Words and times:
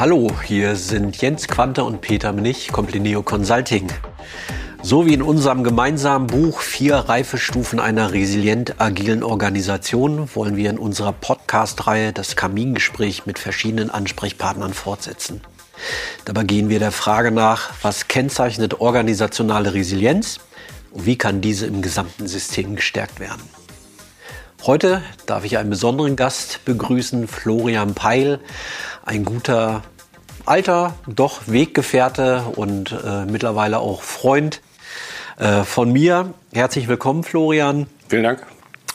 Hallo, 0.00 0.30
hier 0.46 0.76
sind 0.76 1.20
Jens 1.20 1.46
Quante 1.46 1.84
und 1.84 2.00
Peter 2.00 2.32
Mnich, 2.32 2.72
Complineo 2.72 3.22
Consulting. 3.22 3.86
So 4.80 5.04
wie 5.04 5.12
in 5.12 5.20
unserem 5.20 5.62
gemeinsamen 5.62 6.26
Buch 6.26 6.62
Vier 6.62 6.96
Reifestufen 6.96 7.78
einer 7.80 8.10
resilient 8.10 8.80
agilen 8.80 9.22
Organisation 9.22 10.30
wollen 10.34 10.56
wir 10.56 10.70
in 10.70 10.78
unserer 10.78 11.12
Podcast-Reihe 11.12 12.14
das 12.14 12.34
Kamingespräch 12.34 13.26
mit 13.26 13.38
verschiedenen 13.38 13.90
Ansprechpartnern 13.90 14.72
fortsetzen. 14.72 15.42
Dabei 16.24 16.44
gehen 16.44 16.70
wir 16.70 16.78
der 16.78 16.92
Frage 16.92 17.30
nach, 17.30 17.68
was 17.82 18.08
kennzeichnet 18.08 18.80
organisationale 18.80 19.74
Resilienz 19.74 20.40
und 20.92 21.04
wie 21.04 21.18
kann 21.18 21.42
diese 21.42 21.66
im 21.66 21.82
gesamten 21.82 22.26
System 22.26 22.74
gestärkt 22.74 23.20
werden. 23.20 23.42
Heute 24.66 25.00
darf 25.24 25.46
ich 25.46 25.56
einen 25.56 25.70
besonderen 25.70 26.16
Gast 26.16 26.66
begrüßen, 26.66 27.28
Florian 27.28 27.94
Peil, 27.94 28.40
ein 29.06 29.24
guter 29.24 29.82
alter, 30.44 30.94
doch 31.06 31.40
Weggefährte 31.46 32.44
und 32.56 32.92
äh, 32.92 33.24
mittlerweile 33.24 33.78
auch 33.78 34.02
Freund 34.02 34.60
äh, 35.38 35.62
von 35.62 35.90
mir. 35.90 36.34
Herzlich 36.52 36.88
willkommen, 36.88 37.24
Florian. 37.24 37.86
Vielen 38.08 38.24
Dank. 38.24 38.46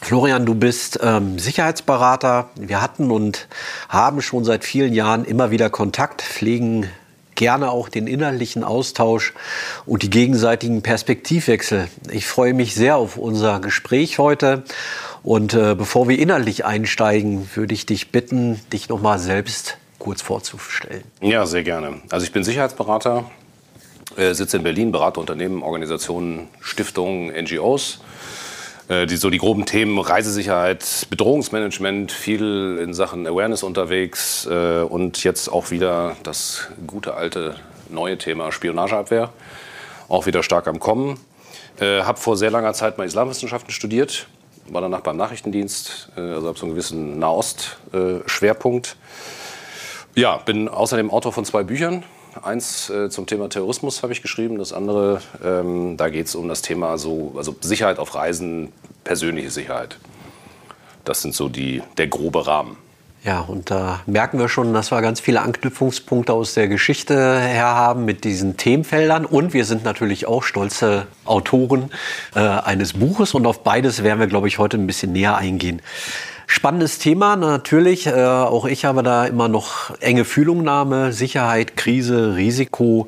Florian, 0.01 0.45
du 0.45 0.53
bist 0.53 0.99
ähm, 1.01 1.39
Sicherheitsberater. 1.39 2.49
Wir 2.55 2.79
hatten 2.79 3.09
und 3.09 3.47
haben 3.89 4.21
schon 4.21 4.45
seit 4.45 4.63
vielen 4.63 4.93
Jahren 4.93 5.25
immer 5.25 5.49
wieder 5.49 5.71
Kontakt, 5.71 6.21
pflegen 6.21 6.91
gerne 7.35 7.69
auch 7.69 7.89
den 7.89 8.07
inhaltlichen 8.07 8.63
Austausch 8.63 9.33
und 9.85 10.03
die 10.03 10.09
gegenseitigen 10.09 10.81
Perspektivwechsel. 10.81 11.87
Ich 12.11 12.25
freue 12.25 12.53
mich 12.53 12.75
sehr 12.75 12.97
auf 12.97 13.17
unser 13.17 13.59
Gespräch 13.59 14.19
heute. 14.19 14.63
Und 15.23 15.53
äh, 15.53 15.75
bevor 15.75 16.07
wir 16.07 16.19
inhaltlich 16.19 16.65
einsteigen, 16.65 17.49
würde 17.55 17.73
ich 17.73 17.85
dich 17.85 18.11
bitten, 18.11 18.59
dich 18.71 18.89
nochmal 18.89 19.19
selbst 19.19 19.77
kurz 19.97 20.21
vorzustellen. 20.21 21.03
Ja, 21.19 21.45
sehr 21.45 21.63
gerne. 21.63 22.01
Also 22.11 22.25
ich 22.25 22.31
bin 22.31 22.43
Sicherheitsberater, 22.43 23.29
äh, 24.17 24.33
sitze 24.33 24.57
in 24.57 24.63
Berlin, 24.63 24.91
berate 24.91 25.19
Unternehmen, 25.19 25.63
Organisationen, 25.63 26.47
Stiftungen, 26.61 27.33
NGOs. 27.43 28.01
Äh, 28.87 29.07
die, 29.07 29.17
so 29.17 29.29
die 29.29 29.39
groben 29.39 29.65
Themen 29.65 29.97
Reisesicherheit, 29.97 31.07
Bedrohungsmanagement, 31.09 32.11
viel 32.11 32.79
in 32.81 32.93
Sachen 32.93 33.25
Awareness 33.25 33.63
unterwegs 33.63 34.45
äh, 34.45 34.81
und 34.81 35.23
jetzt 35.23 35.47
auch 35.47 35.71
wieder 35.71 36.15
das 36.23 36.67
gute 36.85 37.15
alte 37.15 37.55
neue 37.89 38.17
Thema 38.17 38.51
Spionageabwehr, 38.51 39.31
auch 40.07 40.27
wieder 40.27 40.43
stark 40.43 40.67
am 40.67 40.79
Kommen. 40.79 41.19
Äh, 41.79 42.03
habe 42.03 42.19
vor 42.19 42.37
sehr 42.37 42.51
langer 42.51 42.73
Zeit 42.73 42.97
mal 42.97 43.05
Islamwissenschaften 43.05 43.71
studiert, 43.71 44.27
war 44.67 44.81
danach 44.81 45.01
beim 45.01 45.17
Nachrichtendienst, 45.17 46.09
äh, 46.15 46.21
also 46.21 46.47
habe 46.47 46.57
so 46.57 46.65
einen 46.65 46.75
gewissen 46.75 47.17
Nahost-Schwerpunkt. 47.17 48.97
ja, 50.13 50.37
bin 50.37 50.69
außerdem 50.69 51.09
Autor 51.09 51.33
von 51.33 51.43
zwei 51.43 51.63
Büchern, 51.63 52.03
Eins 52.43 52.89
äh, 52.89 53.09
zum 53.09 53.27
Thema 53.27 53.49
Terrorismus 53.49 54.03
habe 54.03 54.13
ich 54.13 54.21
geschrieben, 54.21 54.57
das 54.57 54.73
andere, 54.73 55.21
ähm, 55.43 55.95
da 55.97 56.09
geht 56.09 56.27
es 56.27 56.35
um 56.35 56.47
das 56.47 56.61
Thema 56.61 56.97
so, 56.97 57.33
also 57.37 57.55
Sicherheit 57.61 57.97
auf 57.97 58.13
Reisen, 58.15 58.71
persönliche 59.03 59.51
Sicherheit. 59.51 59.97
Das 61.05 61.21
sind 61.21 61.33
so 61.33 61.49
die, 61.49 61.81
der 61.97 62.07
grobe 62.07 62.45
Rahmen. 62.45 62.77
Ja, 63.23 63.39
und 63.39 63.71
da 63.71 64.01
merken 64.05 64.37
wir 64.37 64.49
schon, 64.49 64.71
dass 64.73 64.91
wir 64.91 65.01
ganz 65.01 65.19
viele 65.19 65.41
Anknüpfungspunkte 65.41 66.31
aus 66.31 66.53
der 66.53 66.67
Geschichte 66.67 67.15
her 67.39 67.65
haben 67.65 68.05
mit 68.05 68.23
diesen 68.23 68.55
Themenfeldern. 68.55 69.25
Und 69.25 69.53
wir 69.53 69.65
sind 69.65 69.83
natürlich 69.83 70.27
auch 70.27 70.43
stolze 70.43 71.07
Autoren 71.25 71.89
äh, 72.35 72.39
eines 72.39 72.93
Buches. 72.93 73.33
Und 73.33 73.47
auf 73.47 73.63
beides 73.63 74.03
werden 74.03 74.19
wir, 74.19 74.27
glaube 74.27 74.47
ich, 74.47 74.59
heute 74.59 74.77
ein 74.77 74.85
bisschen 74.85 75.11
näher 75.11 75.37
eingehen. 75.37 75.81
Spannendes 76.47 76.99
Thema 76.99 77.35
natürlich. 77.35 78.07
Äh, 78.07 78.23
auch 78.23 78.65
ich 78.65 78.85
habe 78.85 79.03
da 79.03 79.25
immer 79.25 79.47
noch 79.47 79.99
enge 79.99 80.25
Fühlungnahme, 80.25 81.11
Sicherheit, 81.11 81.75
Krise, 81.75 82.35
Risiko. 82.35 83.07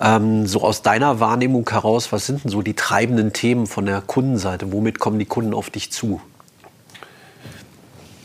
Ähm, 0.00 0.46
so 0.46 0.62
aus 0.62 0.82
deiner 0.82 1.20
Wahrnehmung 1.20 1.68
heraus, 1.68 2.12
was 2.12 2.26
sind 2.26 2.44
denn 2.44 2.50
so 2.50 2.62
die 2.62 2.74
treibenden 2.74 3.32
Themen 3.32 3.66
von 3.66 3.86
der 3.86 4.00
Kundenseite? 4.00 4.72
Womit 4.72 4.98
kommen 4.98 5.18
die 5.18 5.26
Kunden 5.26 5.54
auf 5.54 5.70
dich 5.70 5.92
zu? 5.92 6.20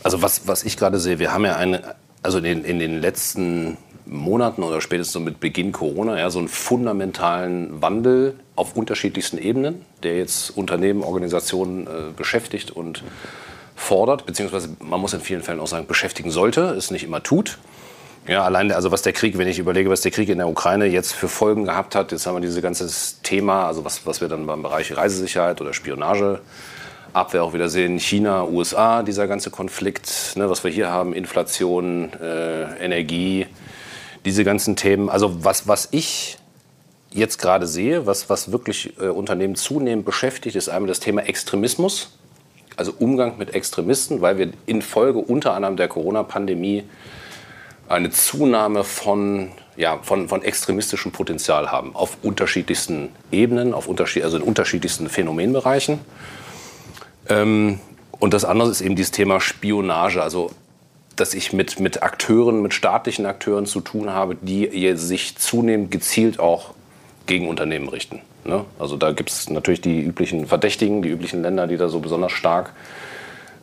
Also 0.02 0.22
was, 0.22 0.48
was 0.48 0.64
ich 0.64 0.76
gerade 0.76 0.98
sehe, 0.98 1.18
wir 1.18 1.32
haben 1.32 1.44
ja 1.44 1.56
eine, 1.56 1.94
also 2.22 2.38
in, 2.38 2.64
in 2.64 2.78
den 2.78 3.00
letzten 3.00 3.76
Monaten 4.06 4.62
oder 4.62 4.80
spätestens 4.80 5.22
mit 5.22 5.38
Beginn 5.38 5.72
Corona 5.72 6.18
ja, 6.18 6.30
so 6.30 6.38
einen 6.38 6.48
fundamentalen 6.48 7.82
Wandel 7.82 8.34
auf 8.56 8.74
unterschiedlichsten 8.74 9.38
Ebenen, 9.38 9.84
der 10.02 10.16
jetzt 10.16 10.56
Unternehmen, 10.56 11.02
Organisationen 11.02 11.86
äh, 11.86 11.90
beschäftigt 12.16 12.70
und 12.70 13.02
fordert, 13.78 14.26
beziehungsweise 14.26 14.68
man 14.80 15.00
muss 15.00 15.14
in 15.14 15.20
vielen 15.20 15.42
Fällen 15.42 15.60
auch 15.60 15.68
sagen, 15.68 15.86
beschäftigen 15.86 16.30
sollte, 16.30 16.62
es 16.70 16.90
nicht 16.90 17.04
immer 17.04 17.22
tut. 17.22 17.58
Ja, 18.26 18.44
allein, 18.44 18.72
also 18.72 18.90
was 18.90 19.02
der 19.02 19.12
Krieg, 19.12 19.38
wenn 19.38 19.48
ich 19.48 19.58
überlege, 19.58 19.88
was 19.88 20.02
der 20.02 20.10
Krieg 20.10 20.28
in 20.28 20.38
der 20.38 20.48
Ukraine 20.48 20.84
jetzt 20.86 21.14
für 21.14 21.28
Folgen 21.28 21.64
gehabt 21.64 21.94
hat, 21.94 22.12
jetzt 22.12 22.26
haben 22.26 22.34
wir 22.34 22.40
dieses 22.40 22.60
ganze 22.60 22.88
Thema, 23.22 23.66
also 23.66 23.84
was, 23.84 24.04
was 24.04 24.20
wir 24.20 24.28
dann 24.28 24.46
beim 24.46 24.62
Bereich 24.62 24.94
Reisesicherheit 24.94 25.60
oder 25.60 25.72
Spionage, 25.72 26.40
Abwehr 27.14 27.42
auch 27.42 27.54
wieder 27.54 27.70
sehen, 27.70 27.98
China, 27.98 28.44
USA, 28.44 29.02
dieser 29.02 29.28
ganze 29.28 29.50
Konflikt, 29.50 30.34
ne, 30.34 30.50
was 30.50 30.62
wir 30.64 30.70
hier 30.70 30.90
haben, 30.90 31.14
Inflation, 31.14 32.12
äh, 32.20 32.84
Energie, 32.84 33.46
diese 34.24 34.44
ganzen 34.44 34.76
Themen. 34.76 35.08
Also 35.08 35.44
was, 35.44 35.68
was 35.68 35.88
ich 35.92 36.36
jetzt 37.10 37.38
gerade 37.38 37.66
sehe, 37.66 38.06
was, 38.06 38.28
was 38.28 38.52
wirklich 38.52 38.98
äh, 39.00 39.06
Unternehmen 39.06 39.54
zunehmend 39.54 40.04
beschäftigt, 40.04 40.56
ist 40.56 40.68
einmal 40.68 40.88
das 40.88 41.00
Thema 41.00 41.22
Extremismus 41.22 42.18
also 42.78 42.94
Umgang 42.98 43.38
mit 43.38 43.54
Extremisten, 43.54 44.20
weil 44.20 44.38
wir 44.38 44.52
infolge 44.66 45.18
unter 45.18 45.54
anderem 45.54 45.76
der 45.76 45.88
Corona-Pandemie 45.88 46.84
eine 47.88 48.10
Zunahme 48.10 48.84
von, 48.84 49.50
ja, 49.76 49.98
von, 50.02 50.28
von 50.28 50.42
extremistischem 50.42 51.10
Potenzial 51.10 51.72
haben, 51.72 51.96
auf 51.96 52.18
unterschiedlichsten 52.22 53.08
Ebenen, 53.32 53.74
auf 53.74 53.88
unterschied, 53.88 54.22
also 54.22 54.36
in 54.36 54.42
unterschiedlichsten 54.44 55.08
Phänomenbereichen. 55.08 55.98
Ähm, 57.28 57.80
und 58.12 58.32
das 58.32 58.44
andere 58.44 58.70
ist 58.70 58.80
eben 58.80 58.94
dieses 58.94 59.10
Thema 59.10 59.40
Spionage, 59.40 60.22
also 60.22 60.50
dass 61.16 61.34
ich 61.34 61.52
mit, 61.52 61.80
mit 61.80 62.04
Akteuren, 62.04 62.62
mit 62.62 62.74
staatlichen 62.74 63.26
Akteuren 63.26 63.66
zu 63.66 63.80
tun 63.80 64.10
habe, 64.10 64.36
die 64.36 64.94
sich 64.96 65.36
zunehmend 65.36 65.90
gezielt 65.90 66.38
auch 66.38 66.74
gegen 67.26 67.48
Unternehmen 67.48 67.88
richten. 67.88 68.20
Ne? 68.44 68.64
Also 68.78 68.96
da 68.96 69.12
gibt 69.12 69.30
es 69.30 69.50
natürlich 69.50 69.80
die 69.80 70.00
üblichen 70.00 70.46
Verdächtigen, 70.46 71.02
die 71.02 71.08
üblichen 71.08 71.42
Länder, 71.42 71.66
die 71.66 71.76
da 71.76 71.88
so 71.88 72.00
besonders 72.00 72.32
stark 72.32 72.72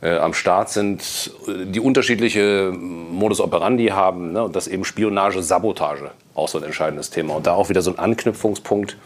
äh, 0.01 0.17
am 0.17 0.33
Start 0.33 0.69
sind, 0.69 1.31
die 1.47 1.79
unterschiedliche 1.79 2.71
Modus 2.71 3.39
operandi 3.39 3.87
haben. 3.87 4.33
Ne? 4.33 4.43
Und 4.43 4.55
das 4.55 4.67
eben 4.67 4.85
Spionage, 4.85 5.41
Sabotage 5.41 6.11
auch 6.35 6.47
so 6.47 6.57
ein 6.57 6.63
entscheidendes 6.63 7.09
Thema. 7.09 7.35
Und 7.35 7.47
da 7.47 7.53
auch 7.53 7.69
wieder 7.69 7.81
so 7.81 7.91
ein 7.91 7.99
Anknüpfungspunkt, 7.99 8.97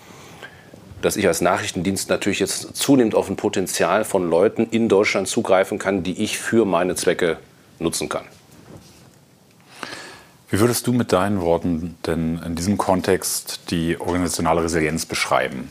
dass 1.02 1.16
ich 1.16 1.28
als 1.28 1.42
Nachrichtendienst 1.42 2.10
natürlich 2.10 2.40
jetzt 2.40 2.76
zunehmend 2.76 3.16
auf 3.16 3.30
ein 3.30 3.38
Potenzial 3.38 4.04
von 4.04 4.30
Leuten 4.30 4.68
in 4.70 4.90
Deutschland 4.90 5.28
zugreifen 5.28 5.80
kann, 5.80 6.04
die 6.04 6.22
ich 6.22 6.38
für 6.38 6.66
meine 6.66 6.96
Zwecke 6.96 7.38
nutzen 7.80 8.10
kann. 8.10 8.26
Wie 10.52 10.60
würdest 10.60 10.88
du 10.88 10.94
mit 10.94 11.14
deinen 11.14 11.42
Worten 11.42 11.96
denn 12.08 12.42
in 12.44 12.56
diesem 12.56 12.78
Kontext 12.78 13.60
die 13.70 14.00
organisationale 14.00 14.64
Resilienz 14.64 15.06
beschreiben? 15.06 15.70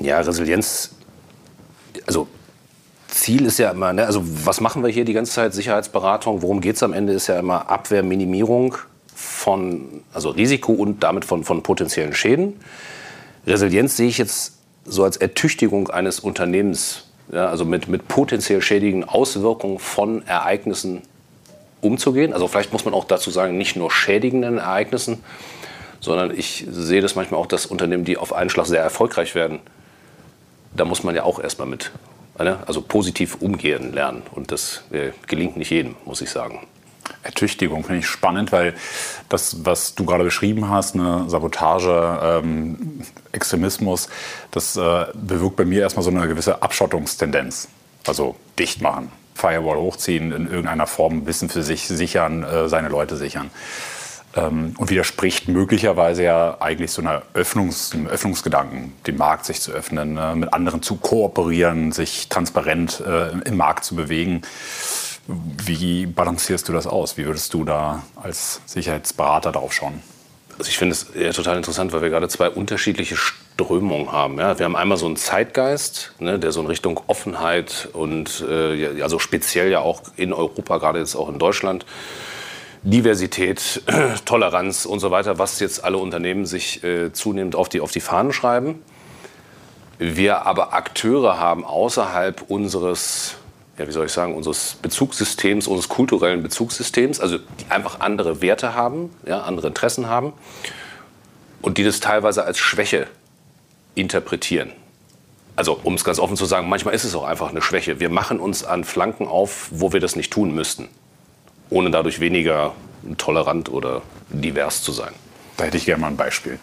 Ja, 0.00 0.20
Resilienz, 0.20 0.94
also 2.06 2.26
Ziel 3.08 3.44
ist 3.44 3.58
ja 3.58 3.70
immer, 3.70 3.92
ne, 3.92 4.06
also 4.06 4.22
was 4.24 4.62
machen 4.62 4.82
wir 4.82 4.88
hier 4.88 5.04
die 5.04 5.12
ganze 5.12 5.32
Zeit? 5.32 5.52
Sicherheitsberatung, 5.52 6.40
worum 6.40 6.62
geht 6.62 6.76
es 6.76 6.82
am 6.82 6.94
Ende? 6.94 7.12
Ist 7.12 7.26
ja 7.26 7.38
immer 7.38 7.68
Abwehrminimierung 7.68 8.76
von 9.14 10.02
also 10.14 10.30
Risiko 10.30 10.72
und 10.72 11.02
damit 11.02 11.26
von, 11.26 11.44
von 11.44 11.62
potenziellen 11.62 12.14
Schäden. 12.14 12.58
Resilienz 13.46 13.98
sehe 13.98 14.08
ich 14.08 14.16
jetzt 14.16 14.54
so 14.86 15.04
als 15.04 15.18
Ertüchtigung 15.18 15.90
eines 15.90 16.18
Unternehmens, 16.18 17.04
ja, 17.30 17.48
also 17.48 17.66
mit, 17.66 17.88
mit 17.88 18.08
potenziell 18.08 18.62
schädigen 18.62 19.04
Auswirkungen 19.04 19.78
von 19.78 20.26
Ereignissen 20.26 21.02
umzugehen. 21.82 22.32
Also 22.32 22.48
vielleicht 22.48 22.72
muss 22.72 22.86
man 22.86 22.94
auch 22.94 23.04
dazu 23.04 23.30
sagen, 23.30 23.58
nicht 23.58 23.76
nur 23.76 23.90
schädigenden 23.90 24.58
Ereignissen, 24.58 25.22
sondern 26.00 26.36
ich 26.36 26.64
sehe 26.68 27.02
das 27.02 27.14
manchmal 27.14 27.40
auch, 27.40 27.46
dass 27.46 27.66
Unternehmen, 27.66 28.04
die 28.04 28.16
auf 28.16 28.32
einen 28.32 28.48
Schlag 28.48 28.66
sehr 28.66 28.82
erfolgreich 28.82 29.34
werden, 29.34 29.60
da 30.74 30.84
muss 30.84 31.04
man 31.04 31.14
ja 31.14 31.24
auch 31.24 31.38
erstmal 31.38 31.68
mit, 31.68 31.90
ne, 32.38 32.58
also 32.66 32.80
positiv 32.80 33.36
umgehen 33.36 33.92
lernen. 33.92 34.22
Und 34.32 34.50
das 34.50 34.84
äh, 34.90 35.10
gelingt 35.26 35.56
nicht 35.56 35.70
jedem, 35.70 35.96
muss 36.04 36.22
ich 36.22 36.30
sagen. 36.30 36.66
Ertüchtigung 37.22 37.84
finde 37.84 38.00
ich 38.00 38.06
spannend, 38.06 38.52
weil 38.52 38.74
das, 39.28 39.64
was 39.64 39.94
du 39.94 40.04
gerade 40.04 40.24
beschrieben 40.24 40.68
hast, 40.68 40.94
eine 40.94 41.28
Sabotage, 41.28 42.18
ähm, 42.22 43.02
Extremismus, 43.32 44.08
das 44.50 44.76
äh, 44.76 45.06
bewirkt 45.14 45.56
bei 45.56 45.64
mir 45.64 45.82
erstmal 45.82 46.04
so 46.04 46.10
eine 46.10 46.26
gewisse 46.26 46.62
Abschottungstendenz. 46.62 47.68
Also 48.06 48.36
dicht 48.58 48.82
machen, 48.82 49.12
Firewall 49.34 49.78
hochziehen, 49.78 50.32
in 50.32 50.46
irgendeiner 50.46 50.86
Form 50.86 51.26
Wissen 51.26 51.48
für 51.48 51.62
sich 51.62 51.86
sichern, 51.88 52.42
äh, 52.42 52.68
seine 52.68 52.88
Leute 52.88 53.16
sichern. 53.16 53.50
Ähm, 54.34 54.74
und 54.78 54.90
widerspricht 54.90 55.48
möglicherweise 55.48 56.24
ja 56.24 56.56
eigentlich 56.60 56.90
so 56.90 57.02
einer 57.02 57.22
Öffnungs-, 57.34 57.92
einem 57.92 58.06
Öffnungsgedanken, 58.06 58.94
den 59.06 59.16
Markt 59.16 59.44
sich 59.44 59.60
zu 59.60 59.72
öffnen, 59.72 60.16
äh, 60.16 60.34
mit 60.34 60.52
anderen 60.54 60.82
zu 60.82 60.96
kooperieren, 60.96 61.92
sich 61.92 62.28
transparent 62.28 63.02
äh, 63.06 63.30
im 63.46 63.56
Markt 63.56 63.84
zu 63.84 63.94
bewegen. 63.94 64.42
Wie 65.26 66.06
balancierst 66.06 66.68
du 66.68 66.72
das 66.72 66.86
aus? 66.86 67.16
Wie 67.16 67.26
würdest 67.26 67.52
du 67.54 67.64
da 67.64 68.02
als 68.16 68.60
Sicherheitsberater 68.66 69.52
drauf 69.52 69.72
schauen? 69.72 70.02
Also 70.58 70.68
ich 70.68 70.78
finde 70.78 70.92
es 70.92 71.08
ja 71.14 71.32
total 71.32 71.56
interessant, 71.56 71.92
weil 71.92 72.02
wir 72.02 72.10
gerade 72.10 72.28
zwei 72.28 72.48
unterschiedliche 72.48 73.16
Strömungen 73.62 74.10
haben. 74.12 74.38
Ja? 74.38 74.58
Wir 74.58 74.64
haben 74.64 74.76
einmal 74.76 74.98
so 74.98 75.06
einen 75.06 75.16
Zeitgeist, 75.16 76.12
ne, 76.18 76.38
der 76.38 76.52
so 76.52 76.60
in 76.60 76.66
Richtung 76.66 77.00
Offenheit 77.06 77.88
und 77.92 78.44
äh, 78.48 79.02
also 79.02 79.18
speziell 79.18 79.70
ja 79.70 79.80
auch 79.80 80.02
in 80.16 80.32
Europa, 80.32 80.78
gerade 80.78 80.98
jetzt 80.98 81.14
auch 81.14 81.28
in 81.28 81.38
Deutschland, 81.38 81.86
Diversität, 82.82 83.82
Toleranz 84.24 84.84
und 84.84 84.98
so 84.98 85.10
weiter, 85.10 85.38
was 85.38 85.60
jetzt 85.60 85.84
alle 85.84 85.98
Unternehmen 85.98 86.46
sich 86.46 86.82
äh, 86.82 87.12
zunehmend 87.12 87.54
auf 87.54 87.68
die, 87.68 87.80
auf 87.80 87.92
die 87.92 88.00
Fahnen 88.00 88.32
schreiben. 88.32 88.82
Wir 89.98 90.46
aber 90.46 90.74
Akteure 90.74 91.38
haben 91.38 91.64
außerhalb 91.64 92.42
unseres 92.48 93.36
ja, 93.78 93.88
wie 93.88 93.92
soll 93.92 94.04
ich 94.04 94.12
sagen, 94.12 94.34
unseres 94.34 94.76
Bezugssystems, 94.82 95.66
unseres 95.66 95.88
kulturellen 95.88 96.42
Bezugssystems, 96.42 97.20
also 97.20 97.38
die 97.38 97.70
einfach 97.70 98.00
andere 98.00 98.42
Werte 98.42 98.74
haben, 98.74 99.10
ja, 99.26 99.40
andere 99.42 99.68
Interessen 99.68 100.08
haben 100.08 100.34
und 101.62 101.78
die 101.78 101.84
das 101.84 102.00
teilweise 102.00 102.44
als 102.44 102.58
Schwäche 102.58 103.06
interpretieren. 103.94 104.72
Also, 105.54 105.78
um 105.82 105.94
es 105.94 106.04
ganz 106.04 106.18
offen 106.18 106.36
zu 106.36 106.46
sagen, 106.46 106.68
manchmal 106.68 106.94
ist 106.94 107.04
es 107.04 107.14
auch 107.14 107.24
einfach 107.24 107.50
eine 107.50 107.60
Schwäche. 107.60 108.00
Wir 108.00 108.08
machen 108.08 108.40
uns 108.40 108.64
an 108.64 108.84
Flanken 108.84 109.26
auf, 109.26 109.68
wo 109.70 109.92
wir 109.92 110.00
das 110.00 110.16
nicht 110.16 110.32
tun 110.32 110.54
müssten, 110.54 110.88
ohne 111.68 111.90
dadurch 111.90 112.20
weniger 112.20 112.72
tolerant 113.18 113.70
oder 113.70 114.02
divers 114.30 114.82
zu 114.82 114.92
sein. 114.92 115.12
Da 115.56 115.64
hätte 115.64 115.76
ich 115.76 115.84
gerne 115.84 116.00
mal 116.00 116.08
ein 116.08 116.16
Beispiel. 116.16 116.58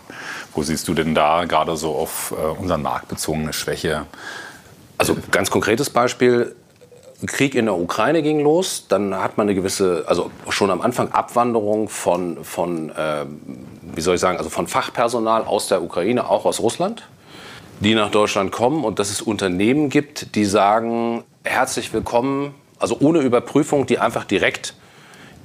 Wo 0.55 0.63
siehst 0.63 0.87
du 0.87 0.93
denn 0.93 1.13
da 1.13 1.45
gerade 1.45 1.77
so 1.77 1.95
auf 1.95 2.33
äh, 2.37 2.59
unseren 2.59 2.81
Markt 2.81 3.09
bezogene 3.09 3.53
Schwäche? 3.53 4.07
Also 4.97 5.15
ganz 5.31 5.51
konkretes 5.51 5.91
Beispiel, 5.91 6.55
Krieg 7.25 7.53
in 7.53 7.65
der 7.65 7.77
Ukraine 7.77 8.21
ging 8.21 8.39
los, 8.39 8.85
dann 8.87 9.13
hat 9.13 9.37
man 9.37 9.45
eine 9.45 9.55
gewisse, 9.55 10.05
also 10.07 10.31
schon 10.49 10.71
am 10.71 10.81
Anfang 10.81 11.11
Abwanderung 11.11 11.89
von, 11.89 12.43
von 12.43 12.89
äh, 12.91 13.25
wie 13.93 14.01
soll 14.01 14.15
ich 14.15 14.21
sagen, 14.21 14.37
also 14.37 14.49
von 14.49 14.67
Fachpersonal 14.67 15.43
aus 15.43 15.67
der 15.67 15.83
Ukraine, 15.83 16.29
auch 16.29 16.45
aus 16.45 16.59
Russland, 16.59 17.07
die 17.79 17.95
nach 17.95 18.11
Deutschland 18.11 18.51
kommen 18.51 18.83
und 18.83 18.99
dass 18.99 19.09
es 19.09 19.21
Unternehmen 19.21 19.89
gibt, 19.89 20.35
die 20.35 20.45
sagen, 20.45 21.23
herzlich 21.43 21.93
willkommen, 21.93 22.53
also 22.77 22.97
ohne 22.99 23.19
Überprüfung, 23.19 23.85
die 23.85 23.99
einfach 23.99 24.25
direkt 24.25 24.73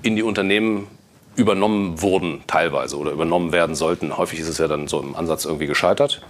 in 0.03 0.17
die 0.17 0.23
Unternehmen 0.23 0.89
übernommen 1.37 2.01
wurden 2.03 2.43
teilweise 2.47 2.97
oder 2.97 3.13
übernommen 3.13 3.53
werden 3.53 3.75
sollten. 3.75 4.17
Häufig 4.17 4.41
ist 4.41 4.49
es 4.49 4.59
ja 4.59 4.69
dann 4.69 4.87
so 4.89 5.01
im 5.01 5.17
Ansatz 5.17 5.45
irgendwie 5.45 5.67
gescheitert. 5.67 6.23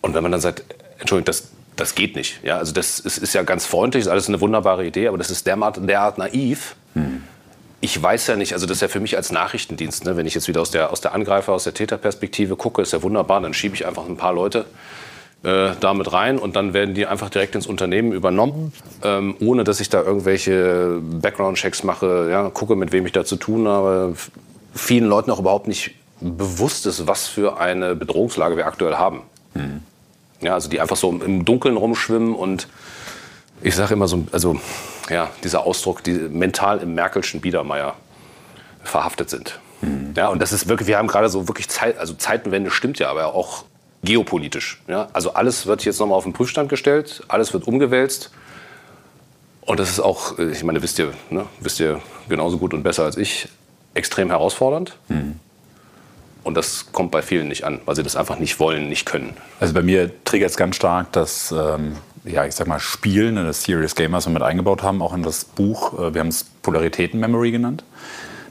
Und 0.00 0.14
wenn 0.14 0.22
man 0.22 0.32
dann 0.32 0.40
sagt, 0.40 0.64
Entschuldigung, 0.98 1.26
das, 1.26 1.50
das 1.76 1.94
geht 1.94 2.16
nicht. 2.16 2.40
Ja, 2.42 2.58
also 2.58 2.72
das 2.72 3.00
ist, 3.00 3.18
ist 3.18 3.34
ja 3.34 3.42
ganz 3.42 3.66
freundlich, 3.66 4.02
ist 4.02 4.08
alles 4.08 4.28
eine 4.28 4.40
wunderbare 4.40 4.86
Idee, 4.86 5.08
aber 5.08 5.18
das 5.18 5.30
ist 5.30 5.46
derart, 5.46 5.86
derart 5.88 6.18
naiv. 6.18 6.76
Hm. 6.94 7.11
Ich 7.84 8.00
weiß 8.00 8.28
ja 8.28 8.36
nicht, 8.36 8.52
also 8.52 8.64
das 8.66 8.76
ist 8.76 8.80
ja 8.80 8.86
für 8.86 9.00
mich 9.00 9.16
als 9.16 9.32
Nachrichtendienst, 9.32 10.04
ne, 10.04 10.16
wenn 10.16 10.24
ich 10.24 10.34
jetzt 10.34 10.46
wieder 10.46 10.60
aus 10.60 10.70
der, 10.70 10.92
aus 10.92 11.00
der 11.00 11.14
Angreifer, 11.14 11.52
aus 11.52 11.64
der 11.64 11.74
Täterperspektive 11.74 12.54
gucke, 12.54 12.80
ist 12.80 12.92
ja 12.92 13.02
wunderbar, 13.02 13.40
dann 13.40 13.54
schiebe 13.54 13.74
ich 13.74 13.84
einfach 13.86 14.06
ein 14.06 14.16
paar 14.16 14.32
Leute 14.32 14.66
äh, 15.42 15.70
damit 15.80 16.12
rein 16.12 16.38
und 16.38 16.54
dann 16.54 16.74
werden 16.74 16.94
die 16.94 17.06
einfach 17.06 17.28
direkt 17.28 17.56
ins 17.56 17.66
Unternehmen 17.66 18.12
übernommen, 18.12 18.72
ähm, 19.02 19.34
ohne 19.40 19.64
dass 19.64 19.80
ich 19.80 19.88
da 19.88 20.00
irgendwelche 20.00 21.00
Background-Checks 21.02 21.82
mache, 21.82 22.28
ja, 22.30 22.48
gucke, 22.50 22.76
mit 22.76 22.92
wem 22.92 23.04
ich 23.04 23.10
da 23.10 23.24
zu 23.24 23.34
tun 23.34 23.66
habe. 23.66 24.14
Vielen 24.72 25.08
Leuten 25.08 25.32
auch 25.32 25.40
überhaupt 25.40 25.66
nicht 25.66 25.90
bewusst 26.20 26.86
ist, 26.86 27.08
was 27.08 27.26
für 27.26 27.58
eine 27.58 27.96
Bedrohungslage 27.96 28.56
wir 28.56 28.66
aktuell 28.66 28.94
haben. 28.94 29.22
Hm. 29.54 29.82
Ja, 30.40 30.54
also 30.54 30.68
die 30.68 30.80
einfach 30.80 30.96
so 30.96 31.10
im 31.10 31.44
Dunkeln 31.44 31.76
rumschwimmen 31.76 32.36
und 32.36 32.68
ich 33.62 33.74
sage 33.74 33.94
immer 33.94 34.08
so, 34.08 34.26
also 34.32 34.60
ja, 35.10 35.30
dieser 35.44 35.64
Ausdruck, 35.64 36.02
die 36.02 36.12
mental 36.12 36.78
im 36.78 36.94
Merkelschen 36.94 37.40
Biedermeier 37.40 37.94
verhaftet 38.82 39.30
sind. 39.30 39.58
Mhm. 39.80 40.14
Ja, 40.16 40.28
und 40.28 40.40
das 40.40 40.52
ist 40.52 40.68
wirklich, 40.68 40.88
wir 40.88 40.98
haben 40.98 41.08
gerade 41.08 41.28
so 41.28 41.48
wirklich 41.48 41.68
Zeit, 41.68 41.98
also 41.98 42.14
Zeitenwende 42.14 42.70
stimmt 42.70 42.98
ja, 42.98 43.10
aber 43.10 43.34
auch 43.34 43.64
geopolitisch. 44.02 44.82
Ja, 44.88 45.08
also 45.12 45.34
alles 45.34 45.66
wird 45.66 45.84
jetzt 45.84 46.00
nochmal 46.00 46.18
auf 46.18 46.24
den 46.24 46.32
Prüfstand 46.32 46.68
gestellt, 46.68 47.22
alles 47.28 47.52
wird 47.52 47.66
umgewälzt. 47.66 48.30
Und 49.62 49.78
das 49.78 49.90
ist 49.90 50.00
auch, 50.00 50.38
ich 50.38 50.64
meine, 50.64 50.82
wisst 50.82 50.98
ihr, 50.98 51.12
ne, 51.30 51.46
wisst 51.60 51.78
ihr 51.78 52.00
genauso 52.28 52.58
gut 52.58 52.74
und 52.74 52.82
besser 52.82 53.04
als 53.04 53.16
ich, 53.16 53.48
extrem 53.94 54.30
herausfordernd. 54.30 54.96
Mhm. 55.08 55.38
Und 56.42 56.56
das 56.56 56.90
kommt 56.90 57.12
bei 57.12 57.22
vielen 57.22 57.46
nicht 57.46 57.62
an, 57.62 57.80
weil 57.84 57.94
sie 57.94 58.02
das 58.02 58.16
einfach 58.16 58.38
nicht 58.40 58.58
wollen, 58.58 58.88
nicht 58.88 59.06
können. 59.06 59.36
Also 59.60 59.74
bei 59.74 59.82
mir 59.82 60.10
triggert 60.24 60.50
es 60.50 60.56
ganz 60.56 60.74
stark, 60.74 61.12
dass 61.12 61.52
ähm, 61.52 61.96
ja, 62.24 62.44
ich 62.44 62.54
sag 62.54 62.66
mal, 62.66 62.78
Spielen, 62.78 63.34
ne, 63.34 63.44
das 63.44 63.64
Serious 63.64 63.94
Gamers 63.94 64.28
mit 64.28 64.42
eingebaut 64.42 64.82
haben, 64.82 65.02
auch 65.02 65.14
in 65.14 65.22
das 65.22 65.44
Buch, 65.44 65.98
äh, 65.98 66.14
wir 66.14 66.20
haben 66.20 66.28
es 66.28 66.44
Polaritäten-Memory 66.62 67.50
genannt, 67.50 67.84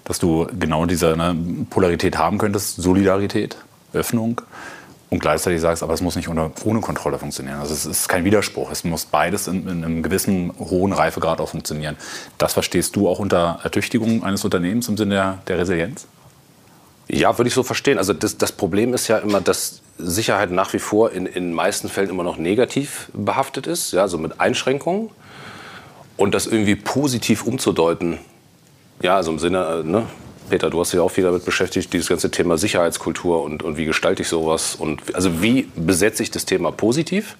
dass 0.03 0.19
du 0.19 0.47
genau 0.59 0.85
diese 0.85 1.15
ne, 1.15 1.35
Polarität 1.69 2.17
haben 2.17 2.37
könntest, 2.37 2.77
Solidarität, 2.77 3.57
Öffnung 3.93 4.41
und 5.09 5.19
gleichzeitig 5.19 5.61
sagst, 5.61 5.83
aber 5.83 5.93
es 5.93 6.01
muss 6.01 6.15
nicht 6.15 6.29
ohne, 6.29 6.51
ohne 6.63 6.81
Kontrolle 6.81 7.19
funktionieren. 7.19 7.59
Also 7.59 7.73
es 7.73 7.85
ist 7.85 8.07
kein 8.07 8.23
Widerspruch, 8.23 8.71
es 8.71 8.83
muss 8.83 9.05
beides 9.05 9.47
in, 9.47 9.67
in 9.67 9.83
einem 9.83 10.03
gewissen 10.03 10.53
hohen 10.57 10.93
Reifegrad 10.93 11.39
auch 11.39 11.49
funktionieren. 11.49 11.97
Das 12.37 12.53
verstehst 12.53 12.95
du 12.95 13.07
auch 13.09 13.19
unter 13.19 13.59
Ertüchtigung 13.63 14.23
eines 14.23 14.43
Unternehmens 14.43 14.87
im 14.87 14.97
Sinne 14.97 15.15
der, 15.15 15.39
der 15.47 15.57
Resilienz? 15.59 16.07
Ja, 17.13 17.37
würde 17.37 17.49
ich 17.49 17.53
so 17.53 17.63
verstehen. 17.63 17.97
Also 17.97 18.13
das, 18.13 18.37
das, 18.37 18.53
Problem 18.53 18.93
ist 18.93 19.09
ja 19.09 19.17
immer, 19.17 19.41
dass 19.41 19.81
Sicherheit 19.97 20.49
nach 20.49 20.71
wie 20.71 20.79
vor 20.79 21.11
in 21.11 21.25
den 21.25 21.51
meisten 21.51 21.89
Fällen 21.89 22.09
immer 22.09 22.23
noch 22.23 22.37
negativ 22.37 23.09
behaftet 23.13 23.67
ist, 23.67 23.91
ja, 23.91 24.07
so 24.07 24.17
mit 24.17 24.39
Einschränkungen. 24.39 25.09
Und 26.15 26.33
das 26.33 26.47
irgendwie 26.47 26.77
positiv 26.77 27.45
umzudeuten, 27.45 28.17
ja, 29.01 29.17
also 29.17 29.31
im 29.31 29.39
Sinne, 29.39 29.83
äh, 29.83 29.87
ne, 29.87 30.05
Peter, 30.49 30.69
du 30.69 30.79
hast 30.79 30.93
dich 30.93 31.01
auch 31.01 31.11
viel 31.11 31.25
damit 31.25 31.43
beschäftigt, 31.43 31.91
dieses 31.91 32.07
ganze 32.07 32.31
Thema 32.31 32.57
Sicherheitskultur 32.57 33.43
und, 33.43 33.61
und 33.61 33.75
wie 33.75 33.85
gestalte 33.85 34.21
ich 34.21 34.29
sowas 34.29 34.75
und 34.75 35.13
also 35.13 35.41
wie 35.41 35.67
besetze 35.75 36.23
ich 36.23 36.31
das 36.31 36.45
Thema 36.45 36.71
positiv? 36.71 37.35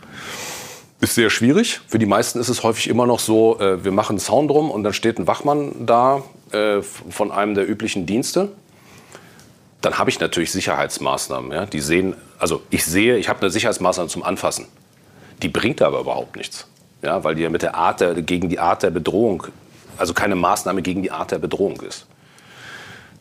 Ist 1.00 1.16
sehr 1.16 1.30
schwierig. 1.30 1.80
Für 1.88 2.00
die 2.00 2.06
meisten 2.06 2.40
ist 2.40 2.50
es 2.50 2.64
häufig 2.64 2.90
immer 2.90 3.06
noch 3.06 3.20
so, 3.20 3.58
äh, 3.60 3.84
wir 3.86 3.94
machen 3.94 4.20
Sound 4.20 4.52
drum 4.52 4.70
und 4.70 4.84
dann 4.84 4.94
steht 4.94 5.18
ein 5.18 5.28
Wachmann 5.28 5.86
da 5.86 6.24
äh, 6.52 6.82
von 6.82 7.32
einem 7.32 7.56
der 7.56 7.70
üblichen 7.70 8.06
Dienste 8.06 8.50
dann 9.82 9.98
habe 9.98 10.10
ich 10.10 10.20
natürlich 10.20 10.52
Sicherheitsmaßnahmen. 10.52 11.52
Ja? 11.52 11.66
Die 11.66 11.80
sehen, 11.80 12.16
also 12.40 12.62
ich 12.70 12.86
sehe, 12.86 13.18
ich 13.18 13.30
habe 13.30 13.42
eine 13.42 13.50
Sicherheitsmaßnahme 13.50 14.10
zum 14.10 14.24
Anfassen. 14.24 14.68
Die 15.42 15.50
bringt 15.50 15.82
aber 15.82 16.00
überhaupt 16.00 16.36
nichts. 16.36 16.68
Ja? 17.02 17.24
Weil 17.24 17.36
die 17.36 17.42
ja 17.42 17.50
mit 17.50 17.64
der 17.64 17.76
Art 17.76 18.00
der, 18.00 18.14
gegen 18.22 18.48
die 18.50 18.60
Art 18.60 18.84
der 18.84 18.92
Bedrohung, 18.92 19.48
also 19.98 20.14
keine 20.14 20.36
Maßnahme 20.36 20.82
gegen 20.82 21.02
die 21.02 21.12
Art 21.12 21.32
der 21.32 21.40
Bedrohung 21.40 21.82
ist. 21.82 22.06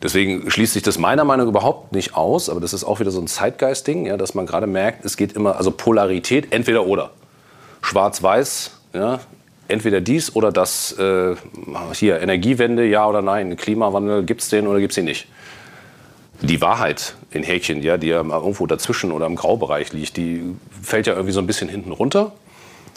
Deswegen 0.03 0.49
schließt 0.49 0.73
sich 0.73 0.83
das 0.83 0.97
meiner 0.97 1.23
Meinung 1.23 1.45
nach 1.45 1.51
überhaupt 1.51 1.91
nicht 1.93 2.15
aus, 2.15 2.49
aber 2.49 2.59
das 2.59 2.73
ist 2.73 2.83
auch 2.83 2.99
wieder 2.99 3.11
so 3.11 3.21
ein 3.21 3.27
Zeitgeist-Ding, 3.27 4.07
ja, 4.07 4.17
dass 4.17 4.33
man 4.33 4.47
gerade 4.47 4.65
merkt, 4.65 5.05
es 5.05 5.15
geht 5.15 5.33
immer, 5.33 5.57
also 5.57 5.69
Polarität, 5.69 6.51
entweder 6.51 6.87
oder. 6.87 7.11
Schwarz-Weiß, 7.83 8.71
ja, 8.93 9.19
entweder 9.67 10.01
dies 10.01 10.35
oder 10.35 10.51
das, 10.51 10.97
äh, 10.97 11.35
hier, 11.93 12.19
Energiewende, 12.19 12.83
ja 12.85 13.07
oder 13.07 13.21
nein, 13.21 13.55
Klimawandel, 13.57 14.23
gibt 14.23 14.41
es 14.41 14.49
den 14.49 14.65
oder 14.65 14.79
gibt 14.79 14.91
es 14.91 14.95
den 14.95 15.05
nicht 15.05 15.27
die 16.41 16.61
Wahrheit 16.61 17.15
in 17.31 17.43
Häkchen, 17.43 17.81
ja, 17.81 17.97
die 17.97 18.07
ja 18.07 18.17
irgendwo 18.17 18.65
dazwischen 18.65 19.11
oder 19.11 19.25
im 19.25 19.35
Graubereich 19.35 19.93
liegt, 19.93 20.17
die 20.17 20.55
fällt 20.81 21.07
ja 21.07 21.13
irgendwie 21.13 21.33
so 21.33 21.39
ein 21.39 21.47
bisschen 21.47 21.69
hinten 21.69 21.91
runter. 21.91 22.31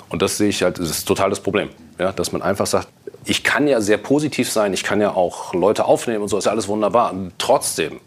Und 0.09 0.23
das 0.23 0.37
sehe 0.37 0.49
ich 0.49 0.63
halt, 0.63 0.79
das 0.79 0.91
ist 0.91 1.05
total 1.07 1.31
das 1.31 1.41
Problem. 1.41 1.71
Ja, 1.99 2.13
dass 2.13 2.33
man 2.33 2.43
einfach 2.43 2.67
sagt, 2.67 2.89
ich 3.25 3.45
kann 3.45 3.67
ja 3.67 3.81
sehr 3.81 3.99
positiv 3.99 4.51
sein, 4.51 4.73
ich 4.73 4.83
kann 4.83 5.01
ja 5.01 5.15
auch 5.15 5.55
Leute 5.55 5.85
aufnehmen 5.85 6.23
und 6.23 6.29
so, 6.29 6.39
ist 6.39 6.45
ja 6.45 6.53
alles 6.53 6.69
wunderbar. 6.69 7.13
Und 7.13 7.33
trotzdem 7.39 8.01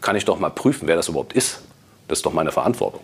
kann 0.00 0.16
ich 0.16 0.24
doch 0.24 0.38
mal 0.38 0.50
prüfen, 0.50 0.86
wer 0.86 0.96
das 0.96 1.08
überhaupt 1.08 1.32
ist. 1.32 1.60
Das 2.08 2.18
ist 2.18 2.26
doch 2.26 2.32
meine 2.32 2.52
Verantwortung. 2.52 3.00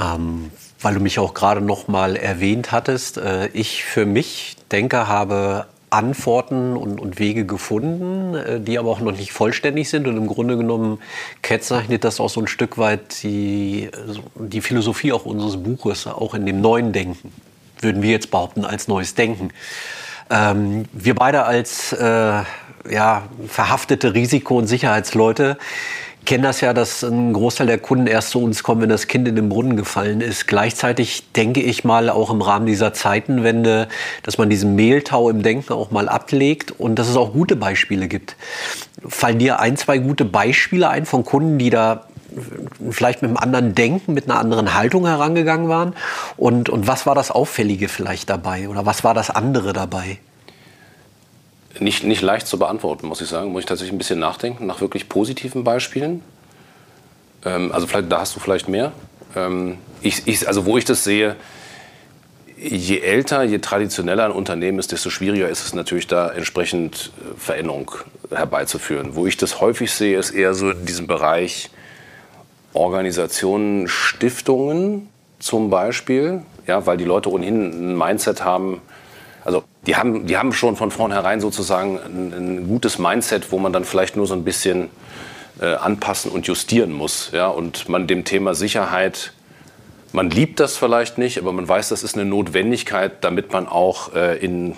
Ähm, 0.00 0.50
weil 0.80 0.94
du 0.94 1.00
mich 1.00 1.18
auch 1.18 1.34
gerade 1.34 1.60
noch 1.60 1.88
mal 1.88 2.16
erwähnt 2.16 2.70
hattest, 2.70 3.18
äh, 3.18 3.48
ich 3.48 3.84
für 3.84 4.06
mich 4.06 4.56
denke, 4.70 5.08
habe 5.08 5.66
Antworten 5.90 6.76
und, 6.76 7.00
und, 7.00 7.18
Wege 7.18 7.46
gefunden, 7.46 8.34
äh, 8.34 8.60
die 8.60 8.78
aber 8.78 8.90
auch 8.90 9.00
noch 9.00 9.12
nicht 9.12 9.32
vollständig 9.32 9.88
sind. 9.88 10.06
Und 10.06 10.16
im 10.16 10.26
Grunde 10.26 10.56
genommen 10.56 10.98
kennzeichnet 11.42 12.04
das 12.04 12.20
auch 12.20 12.30
so 12.30 12.40
ein 12.40 12.46
Stück 12.46 12.78
weit 12.78 13.22
die, 13.22 13.90
die 14.36 14.60
Philosophie 14.60 15.12
auch 15.12 15.24
unseres 15.24 15.62
Buches, 15.62 16.06
auch 16.06 16.34
in 16.34 16.46
dem 16.46 16.60
neuen 16.60 16.92
Denken, 16.92 17.32
würden 17.80 18.02
wir 18.02 18.10
jetzt 18.10 18.30
behaupten, 18.30 18.64
als 18.64 18.88
neues 18.88 19.14
Denken. 19.14 19.50
Ähm, 20.30 20.84
wir 20.92 21.14
beide 21.14 21.44
als 21.44 21.92
äh, 21.92 22.42
ja, 22.90 23.22
verhaftete 23.46 24.14
Risiko- 24.14 24.58
und 24.58 24.66
Sicherheitsleute 24.66 25.58
kenne 26.28 26.42
das 26.42 26.60
ja, 26.60 26.74
dass 26.74 27.02
ein 27.02 27.32
Großteil 27.32 27.66
der 27.66 27.78
Kunden 27.78 28.06
erst 28.06 28.30
zu 28.30 28.42
uns 28.42 28.62
kommen, 28.62 28.82
wenn 28.82 28.90
das 28.90 29.06
Kind 29.06 29.26
in 29.26 29.34
den 29.34 29.48
Brunnen 29.48 29.78
gefallen 29.78 30.20
ist. 30.20 30.46
Gleichzeitig 30.46 31.32
denke 31.32 31.62
ich 31.62 31.84
mal 31.84 32.10
auch 32.10 32.30
im 32.30 32.42
Rahmen 32.42 32.66
dieser 32.66 32.92
Zeitenwende, 32.92 33.88
dass 34.24 34.36
man 34.36 34.50
diesen 34.50 34.74
Mehltau 34.74 35.30
im 35.30 35.42
Denken 35.42 35.72
auch 35.72 35.90
mal 35.90 36.06
ablegt 36.06 36.70
und 36.70 36.96
dass 36.98 37.08
es 37.08 37.16
auch 37.16 37.32
gute 37.32 37.56
Beispiele 37.56 38.08
gibt. 38.08 38.36
Fallen 39.08 39.38
dir 39.38 39.58
ein, 39.58 39.78
zwei 39.78 39.96
gute 39.96 40.26
Beispiele 40.26 40.90
ein 40.90 41.06
von 41.06 41.24
Kunden, 41.24 41.56
die 41.56 41.70
da 41.70 42.04
vielleicht 42.90 43.22
mit 43.22 43.30
einem 43.30 43.38
anderen 43.38 43.74
Denken, 43.74 44.12
mit 44.12 44.28
einer 44.28 44.38
anderen 44.38 44.74
Haltung 44.74 45.06
herangegangen 45.06 45.70
waren? 45.70 45.94
Und, 46.36 46.68
und 46.68 46.86
was 46.86 47.06
war 47.06 47.14
das 47.14 47.30
Auffällige 47.30 47.88
vielleicht 47.88 48.28
dabei 48.28 48.68
oder 48.68 48.84
was 48.84 49.02
war 49.02 49.14
das 49.14 49.30
andere 49.30 49.72
dabei? 49.72 50.18
Nicht, 51.80 52.04
nicht 52.04 52.22
leicht 52.22 52.46
zu 52.46 52.58
beantworten, 52.58 53.06
muss 53.06 53.20
ich 53.20 53.28
sagen. 53.28 53.52
Muss 53.52 53.60
ich 53.60 53.66
tatsächlich 53.66 53.94
ein 53.94 53.98
bisschen 53.98 54.18
nachdenken, 54.18 54.66
nach 54.66 54.80
wirklich 54.80 55.08
positiven 55.08 55.64
Beispielen. 55.64 56.22
Ähm, 57.44 57.72
also 57.72 57.86
vielleicht, 57.86 58.10
da 58.10 58.20
hast 58.20 58.36
du 58.36 58.40
vielleicht 58.40 58.68
mehr. 58.68 58.92
Ähm, 59.36 59.78
ich, 60.00 60.26
ich, 60.26 60.46
also 60.46 60.66
wo 60.66 60.76
ich 60.78 60.84
das 60.84 61.04
sehe, 61.04 61.36
je 62.56 62.98
älter, 63.00 63.42
je 63.42 63.58
traditioneller 63.58 64.24
ein 64.24 64.32
Unternehmen 64.32 64.78
ist, 64.78 64.92
desto 64.92 65.10
schwieriger 65.10 65.48
ist 65.48 65.64
es 65.64 65.74
natürlich 65.74 66.06
da 66.06 66.30
entsprechend 66.30 67.12
äh, 67.18 67.38
Veränderung 67.38 67.90
herbeizuführen. 68.30 69.14
Wo 69.14 69.26
ich 69.26 69.36
das 69.36 69.60
häufig 69.60 69.92
sehe, 69.92 70.18
ist 70.18 70.30
eher 70.30 70.54
so 70.54 70.70
in 70.70 70.84
diesem 70.86 71.06
Bereich 71.06 71.70
Organisationen, 72.72 73.88
Stiftungen 73.88 75.08
zum 75.38 75.70
Beispiel, 75.70 76.42
ja, 76.66 76.86
weil 76.86 76.96
die 76.96 77.04
Leute 77.04 77.30
ohnehin 77.30 77.92
ein 77.92 77.96
Mindset 77.96 78.44
haben, 78.44 78.82
die 79.88 79.96
haben, 79.96 80.26
die 80.26 80.36
haben 80.36 80.52
schon 80.52 80.76
von 80.76 80.90
vornherein 80.90 81.40
sozusagen 81.40 81.98
ein, 81.98 82.34
ein 82.34 82.68
gutes 82.68 82.98
Mindset, 82.98 83.50
wo 83.50 83.58
man 83.58 83.72
dann 83.72 83.86
vielleicht 83.86 84.16
nur 84.16 84.26
so 84.26 84.34
ein 84.34 84.44
bisschen 84.44 84.90
äh, 85.62 85.74
anpassen 85.76 86.30
und 86.30 86.46
justieren 86.46 86.92
muss. 86.92 87.30
Ja, 87.32 87.48
und 87.48 87.88
man 87.88 88.06
dem 88.06 88.26
Thema 88.26 88.54
Sicherheit, 88.54 89.32
man 90.12 90.28
liebt 90.28 90.60
das 90.60 90.76
vielleicht 90.76 91.16
nicht, 91.16 91.38
aber 91.38 91.52
man 91.52 91.66
weiß, 91.66 91.88
das 91.88 92.02
ist 92.02 92.16
eine 92.16 92.26
Notwendigkeit, 92.26 93.24
damit 93.24 93.50
man 93.54 93.66
auch 93.66 94.14
äh, 94.14 94.36
in 94.36 94.76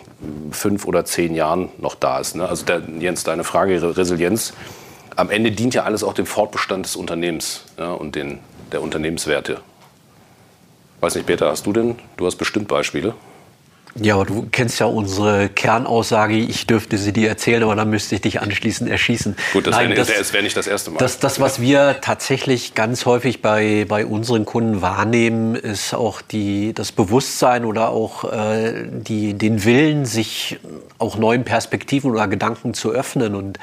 fünf 0.52 0.87
oder 0.87 1.05
zehn 1.05 1.35
Jahren 1.35 1.71
noch 1.79 1.97
da 1.97 2.21
ist. 2.21 2.37
Ne? 2.37 2.49
Also 2.49 2.64
der, 2.64 2.81
Jens, 3.00 3.25
deine 3.25 3.43
Frage 3.43 3.97
Resilienz, 3.97 4.52
am 5.17 5.29
Ende 5.29 5.50
dient 5.50 5.75
ja 5.75 5.83
alles 5.83 6.05
auch 6.05 6.14
dem 6.14 6.26
Fortbestand 6.26 6.87
des 6.87 6.95
Unternehmens 6.95 7.64
ja, 7.81 7.90
und 7.90 8.14
den, 8.14 8.38
der 8.71 8.81
Unternehmenswerte. 8.81 9.61
Weiß 11.00 11.17
nicht, 11.17 11.26
Peter, 11.26 11.50
hast 11.50 11.67
du 11.67 11.73
denn? 11.73 11.97
Du 12.17 12.26
hast 12.26 12.37
bestimmt 12.37 12.69
Beispiele. 12.69 13.14
Ja, 13.97 14.15
aber 14.15 14.25
du 14.25 14.47
kennst 14.53 14.79
ja 14.79 14.87
unsere 14.87 15.49
Kernaussage, 15.49 16.37
ich 16.37 16.67
dürfte 16.67 16.97
sie 16.97 17.13
dir 17.13 17.29
erzählen, 17.29 17.65
aber 17.65 17.75
dann 17.75 17.91
müsste 17.91 18.15
ich 18.15 18.21
dich 18.21 18.41
anschließend 18.41 18.89
erschießen. 18.89 19.37
Gut, 19.53 19.67
das 19.67 19.77
wäre 19.79 20.33
wär 20.33 20.43
nicht 20.43 20.57
das 20.57 20.69
erste 20.69 20.93
Mal. 20.93 20.99
Das, 20.99 21.19
das, 21.19 21.41
was 21.41 21.61
wir 21.61 21.97
tatsächlich 22.01 22.75
ganz 22.75 23.05
häufig 23.05 23.43
bei, 23.43 23.87
bei 23.89 24.07
unseren 24.07 24.45
Kunden 24.45 24.81
wahrnehmen, 24.81 25.57
ist 25.57 25.93
auch 25.93 26.23
die, 26.23 26.73
das 26.73 26.93
Bewusstsein 26.93 27.65
oder 27.65 27.89
auch 27.89 28.31
äh, 28.33 28.85
die, 28.89 29.35
den 29.35 29.65
Willen, 29.65 30.05
sich 30.07 30.61
auch 30.99 31.17
neuen 31.17 31.45
Perspektiven 31.45 32.13
oder 32.13 32.29
Gedanken 32.29 32.75
zu 32.75 32.91
öffnen. 32.91 33.35
Und 33.35 33.59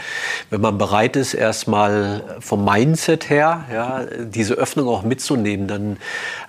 wenn 0.49 0.59
man 0.59 0.77
bereit 0.77 1.15
ist, 1.15 1.35
erstmal 1.35 2.37
vom 2.41 2.65
Mindset 2.65 3.29
her 3.29 3.63
ja, 3.73 4.05
diese 4.19 4.55
Öffnung 4.55 4.89
auch 4.89 5.03
mitzunehmen, 5.03 5.67
dann 5.67 5.97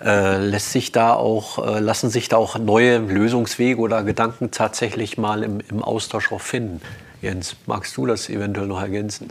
äh, 0.05 0.39
lässt 0.39 0.73
sich 0.73 0.91
da 0.91 1.13
auch, 1.13 1.65
äh, 1.65 1.79
lassen 1.79 2.11
sich 2.11 2.29
da 2.29 2.39
auch 2.39 2.59
neue 2.59 2.99
Lösungswege 2.99 3.68
Wege 3.69 3.81
oder 3.81 4.03
Gedanken 4.03 4.51
tatsächlich 4.51 5.19
mal 5.19 5.43
im, 5.43 5.61
im 5.69 5.83
Austausch 5.83 6.33
auch 6.33 6.41
finden. 6.41 6.81
Jens, 7.21 7.57
magst 7.67 7.97
du 7.97 8.07
das 8.07 8.29
eventuell 8.29 8.67
noch 8.67 8.81
ergänzen? 8.81 9.31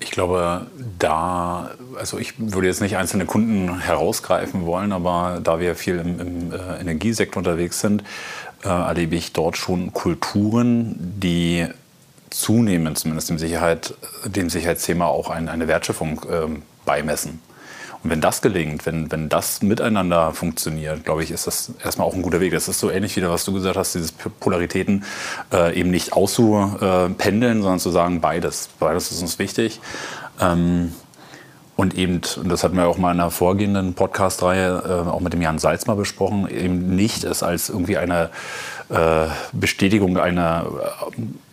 Ich 0.00 0.10
glaube, 0.10 0.66
da, 0.98 1.70
also 1.98 2.18
ich 2.18 2.34
würde 2.38 2.66
jetzt 2.66 2.82
nicht 2.82 2.96
einzelne 2.96 3.24
Kunden 3.24 3.80
herausgreifen 3.80 4.66
wollen, 4.66 4.92
aber 4.92 5.40
da 5.42 5.60
wir 5.60 5.74
viel 5.76 5.98
im, 5.98 6.20
im 6.20 6.52
äh, 6.52 6.80
Energiesektor 6.80 7.38
unterwegs 7.38 7.80
sind, 7.80 8.02
äh, 8.64 8.68
erlebe 8.68 9.16
ich 9.16 9.32
dort 9.32 9.56
schon 9.56 9.92
Kulturen, 9.94 10.96
die 10.98 11.66
zunehmend 12.28 12.98
zumindest 12.98 13.30
dem, 13.30 13.38
Sicherheit, 13.38 13.94
dem 14.26 14.50
Sicherheitsthema 14.50 15.06
auch 15.06 15.30
ein, 15.30 15.48
eine 15.48 15.68
Wertschöpfung 15.68 16.20
äh, 16.24 16.48
beimessen. 16.84 17.40
Und 18.04 18.10
wenn 18.10 18.20
das 18.20 18.42
gelingt, 18.42 18.84
wenn, 18.84 19.10
wenn 19.10 19.30
das 19.30 19.62
miteinander 19.62 20.32
funktioniert, 20.32 21.04
glaube 21.04 21.24
ich, 21.24 21.30
ist 21.30 21.46
das 21.46 21.72
erstmal 21.82 22.06
auch 22.06 22.14
ein 22.14 22.20
guter 22.20 22.40
Weg. 22.40 22.52
Das 22.52 22.68
ist 22.68 22.78
so 22.78 22.90
ähnlich 22.90 23.16
wie 23.16 23.22
das, 23.22 23.30
was 23.30 23.44
du 23.46 23.54
gesagt 23.54 23.76
hast, 23.76 23.94
diese 23.94 24.12
Polaritäten 24.40 25.04
äh, 25.50 25.74
eben 25.78 25.90
nicht 25.90 26.12
auszupendeln, 26.12 27.62
sondern 27.62 27.80
zu 27.80 27.90
sagen, 27.90 28.20
beides. 28.20 28.68
Beides 28.78 29.10
ist 29.10 29.22
uns 29.22 29.38
wichtig. 29.38 29.80
Ähm, 30.38 30.92
und 31.76 31.94
eben, 31.94 32.20
und 32.36 32.48
das 32.50 32.62
hatten 32.62 32.76
wir 32.76 32.86
auch 32.86 32.98
mal 32.98 33.12
in 33.12 33.20
einer 33.20 33.30
vorgehenden 33.30 33.94
Podcast-Reihe 33.94 34.82
äh, 34.86 35.08
auch 35.08 35.20
mit 35.20 35.32
dem 35.32 35.40
Jan 35.40 35.58
Salz 35.58 35.86
mal 35.86 35.96
besprochen, 35.96 36.46
eben 36.48 36.94
nicht 36.94 37.24
es 37.24 37.42
als 37.42 37.70
irgendwie 37.70 37.96
eine 37.96 38.28
äh, 38.90 39.26
Bestätigung 39.52 40.18
einer 40.18 40.66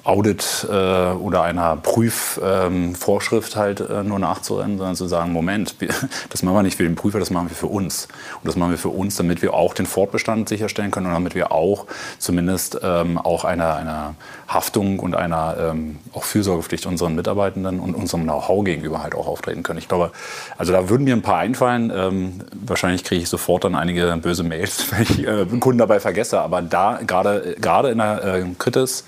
Audit 0.04 0.68
äh, 0.70 0.74
oder 0.74 1.44
einer 1.44 1.76
Prüfvorschrift 1.76 3.56
ähm, 3.56 3.62
halt 3.62 3.80
äh, 3.82 4.04
nur 4.04 4.18
nachzurennen, 4.18 4.78
sondern 4.78 4.96
zu 4.96 5.08
sagen, 5.08 5.32
Moment, 5.32 5.76
das 6.30 6.42
machen 6.42 6.56
wir 6.56 6.64
nicht 6.64 6.78
für 6.78 6.84
den 6.84 6.96
Prüfer, 6.96 7.20
das 7.20 7.30
machen 7.30 7.50
wir 7.50 7.56
für 7.56 7.68
uns. 7.68 8.08
Und 8.42 8.48
das 8.48 8.56
machen 8.56 8.72
wir 8.72 8.80
für 8.80 8.90
uns, 8.90 9.16
damit 9.16 9.42
wir 9.44 9.54
auch 9.54 9.76
den 9.76 9.86
Fortbestand 9.86 10.50
sicherstellen 10.50 10.90
können 10.90 11.08
und 11.08 11.14
damit 11.14 11.36
wir 11.36 11.52
auch 11.52 11.86
zumindest 12.18 12.80
ähm, 12.82 13.20
auch 13.20 13.46
einer, 13.46 13.76
einer 13.76 14.16
Haftung 14.48 15.00
und 15.00 15.16
einer 15.16 15.56
ähm, 15.60 16.00
auch 16.14 16.24
Fürsorgepflicht 16.24 16.88
unseren 16.88 17.14
Mitarbeitenden 17.16 17.80
und 17.80 17.94
unserem 17.94 18.24
Know-how 18.24 18.64
gegenüber 18.64 19.04
halt 19.04 19.14
auch 19.14 19.28
auftreten 19.28 19.62
können. 19.62 19.80
Ich 19.80 19.88
glaube, 19.88 20.12
also 20.58 20.74
da 20.74 20.90
würden 20.90 21.04
mir 21.04 21.16
ein 21.16 21.22
paar 21.22 21.38
einfallen. 21.38 21.92
Ähm, 21.96 22.42
wahrscheinlich 22.54 23.04
kriege 23.04 23.22
ich 23.22 23.30
sofort 23.30 23.66
dann 23.66 23.76
einige 23.76 24.18
böse 24.18 24.44
Mails, 24.44 24.92
wenn 24.92 25.04
ich 25.04 25.28
äh, 25.28 25.46
Kunden 25.60 25.78
dabei 25.78 26.00
vergesse. 26.00 26.42
Aber 26.42 26.64
da 26.64 27.00
gerade 27.04 27.90
in 27.90 27.98
der 28.00 28.24
äh, 28.24 28.46
Kritis 28.58 29.06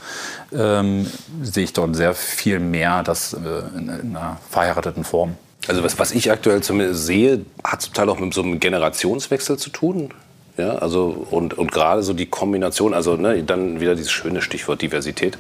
ähm, 0.84 1.08
sehe 1.42 1.63
ich 1.63 1.74
dort 1.74 1.96
sehr 1.96 2.13
viel 2.13 2.60
mehr 2.60 3.04
das 3.04 3.34
äh, 3.34 3.38
in, 3.78 3.90
in 3.90 4.16
einer 4.16 4.40
verheirateten 4.50 5.04
Form. 5.04 5.36
Also 5.68 5.84
was, 5.84 5.98
was 5.98 6.12
ich 6.12 6.30
aktuell 6.30 6.62
zumindest 6.62 7.06
sehe, 7.06 7.46
hat 7.63 7.82
zum 7.82 7.94
Teil 7.94 8.10
auch 8.10 8.20
mit 8.20 8.34
so 8.34 8.42
einem 8.42 8.60
Generationswechsel 8.60 9.58
zu 9.58 9.70
tun. 9.70 10.10
Ja, 10.58 10.75
also 10.75 11.25
und, 11.32 11.58
und 11.58 11.72
gerade 11.72 12.04
so 12.04 12.13
die 12.13 12.28
Kombination, 12.28 12.94
also 12.94 13.16
ne, 13.16 13.42
dann 13.44 13.80
wieder 13.80 13.96
dieses 13.96 14.12
schöne 14.12 14.42
Stichwort 14.42 14.82
Diversität. 14.82 15.38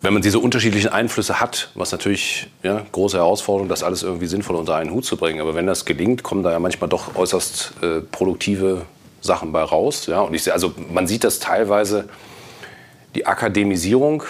Wenn 0.00 0.12
man 0.12 0.22
diese 0.22 0.38
unterschiedlichen 0.38 0.90
Einflüsse 0.90 1.40
hat, 1.40 1.70
was 1.74 1.90
natürlich 1.90 2.48
ja, 2.62 2.82
große 2.92 3.16
Herausforderung, 3.16 3.68
das 3.68 3.82
alles 3.82 4.02
irgendwie 4.02 4.26
sinnvoll 4.26 4.54
unter 4.54 4.76
einen 4.76 4.90
Hut 4.90 5.04
zu 5.04 5.16
bringen. 5.16 5.40
Aber 5.40 5.54
wenn 5.54 5.66
das 5.66 5.86
gelingt, 5.86 6.22
kommen 6.22 6.44
da 6.44 6.52
ja 6.52 6.60
manchmal 6.60 6.88
doch 6.88 7.16
äußerst 7.16 7.72
äh, 7.82 8.00
produktive 8.00 8.82
Sachen 9.22 9.50
bei 9.50 9.62
raus. 9.62 10.06
Ja, 10.06 10.20
und 10.20 10.34
ich 10.34 10.52
also 10.52 10.74
man 10.92 11.08
sieht 11.08 11.24
das 11.24 11.40
teilweise 11.40 12.08
die 13.16 13.26
Akademisierung 13.26 14.22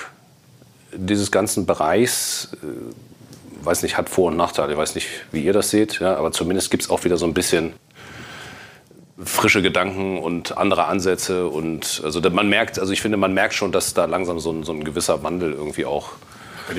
dieses 0.94 1.30
ganzen 1.32 1.66
Bereichs, 1.66 2.56
äh, 2.62 3.64
weiß 3.64 3.82
nicht, 3.82 3.98
hat 3.98 4.08
Vor- 4.08 4.28
und 4.28 4.36
Nachteile. 4.36 4.72
Ich 4.72 4.78
weiß 4.78 4.94
nicht, 4.94 5.08
wie 5.32 5.42
ihr 5.42 5.52
das 5.52 5.70
seht, 5.70 5.98
ja, 5.98 6.16
aber 6.16 6.30
zumindest 6.30 6.70
gibt 6.70 6.84
es 6.84 6.90
auch 6.90 7.04
wieder 7.04 7.18
so 7.18 7.26
ein 7.26 7.34
bisschen 7.34 7.72
frische 9.22 9.60
Gedanken 9.60 10.18
und 10.18 10.56
andere 10.56 10.86
Ansätze. 10.86 11.48
Und 11.48 12.00
also 12.04 12.20
man 12.30 12.48
merkt, 12.48 12.78
also 12.78 12.92
ich 12.92 13.02
finde, 13.02 13.16
man 13.16 13.34
merkt 13.34 13.54
schon, 13.54 13.72
dass 13.72 13.92
da 13.92 14.04
langsam 14.04 14.38
so 14.38 14.52
ein, 14.52 14.62
so 14.62 14.72
ein 14.72 14.84
gewisser 14.84 15.22
Wandel 15.24 15.52
irgendwie 15.52 15.84
auch 15.84 16.12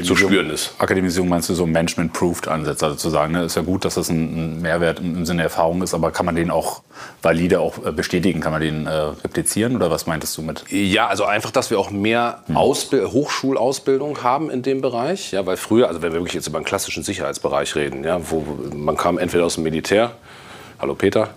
zu 0.04 0.16
spüren 0.16 0.50
ist. 0.50 0.74
Akademisierung 0.78 1.30
meinst 1.30 1.50
du 1.50 1.54
so 1.54 1.66
Management-Proofed-Ansätze, 1.66 2.86
also 2.86 2.98
zu 2.98 3.10
sagen, 3.10 3.34
ne, 3.34 3.44
ist 3.44 3.56
ja 3.56 3.62
gut, 3.62 3.86
dass 3.86 3.96
das 3.96 4.10
ein 4.10 4.62
Mehrwert 4.62 5.00
im 5.00 5.26
Sinne 5.26 5.38
der 5.38 5.46
Erfahrung 5.46 5.82
ist, 5.82 5.94
aber 5.94 6.12
kann 6.12 6.26
man 6.26 6.36
den 6.36 6.52
auch 6.52 6.82
valide 7.22 7.60
auch 7.60 7.86
äh, 7.86 7.92
bestätigen, 7.92 8.42
kann 8.42 8.52
man 8.52 8.62
den 8.62 8.86
äh, 8.86 8.92
replizieren 8.92 9.76
oder 9.76 9.90
was 9.90 10.08
meintest 10.08 10.38
du 10.38 10.42
mit? 10.42 10.64
Ja, 10.70 11.08
also 11.08 11.26
einfach, 11.26 11.52
dass 11.52 11.70
wir 11.70 11.80
auch 11.80 11.92
mehr 11.92 12.44
hm. 12.48 12.58
Hochschulausbildung 12.58 14.24
haben 14.24 14.50
in 14.50 14.62
dem 14.62 14.82
Bereich, 14.82 15.32
ja, 15.32 15.46
weil 15.46 15.58
früher, 15.58 15.88
also 15.88 16.02
wenn 16.02 16.12
wir 16.12 16.20
wirklich 16.20 16.36
jetzt 16.36 16.48
über 16.48 16.58
einen 16.58 16.66
klassischen 16.66 17.04
Sicherheitsbereich 17.04 17.76
reden, 17.76 18.04
ja, 18.04 18.20
wo 18.30 18.44
man 18.76 18.98
kam 18.98 19.18
entweder 19.18 19.46
aus 19.46 19.56
dem 19.56 19.64
Militär, 19.64 20.12
hallo 20.80 20.96
Peter, 20.96 21.30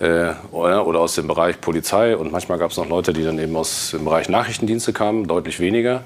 äh, 0.00 0.32
oder 0.52 1.00
aus 1.00 1.14
dem 1.14 1.26
Bereich 1.26 1.60
Polizei 1.60 2.16
und 2.16 2.30
manchmal 2.30 2.58
gab 2.58 2.70
es 2.70 2.76
noch 2.76 2.88
Leute, 2.88 3.12
die 3.12 3.24
dann 3.24 3.38
eben 3.38 3.56
aus 3.56 3.92
dem 3.92 4.04
Bereich 4.04 4.28
Nachrichtendienste 4.28 4.92
kamen, 4.92 5.26
deutlich 5.26 5.58
weniger 5.60 6.02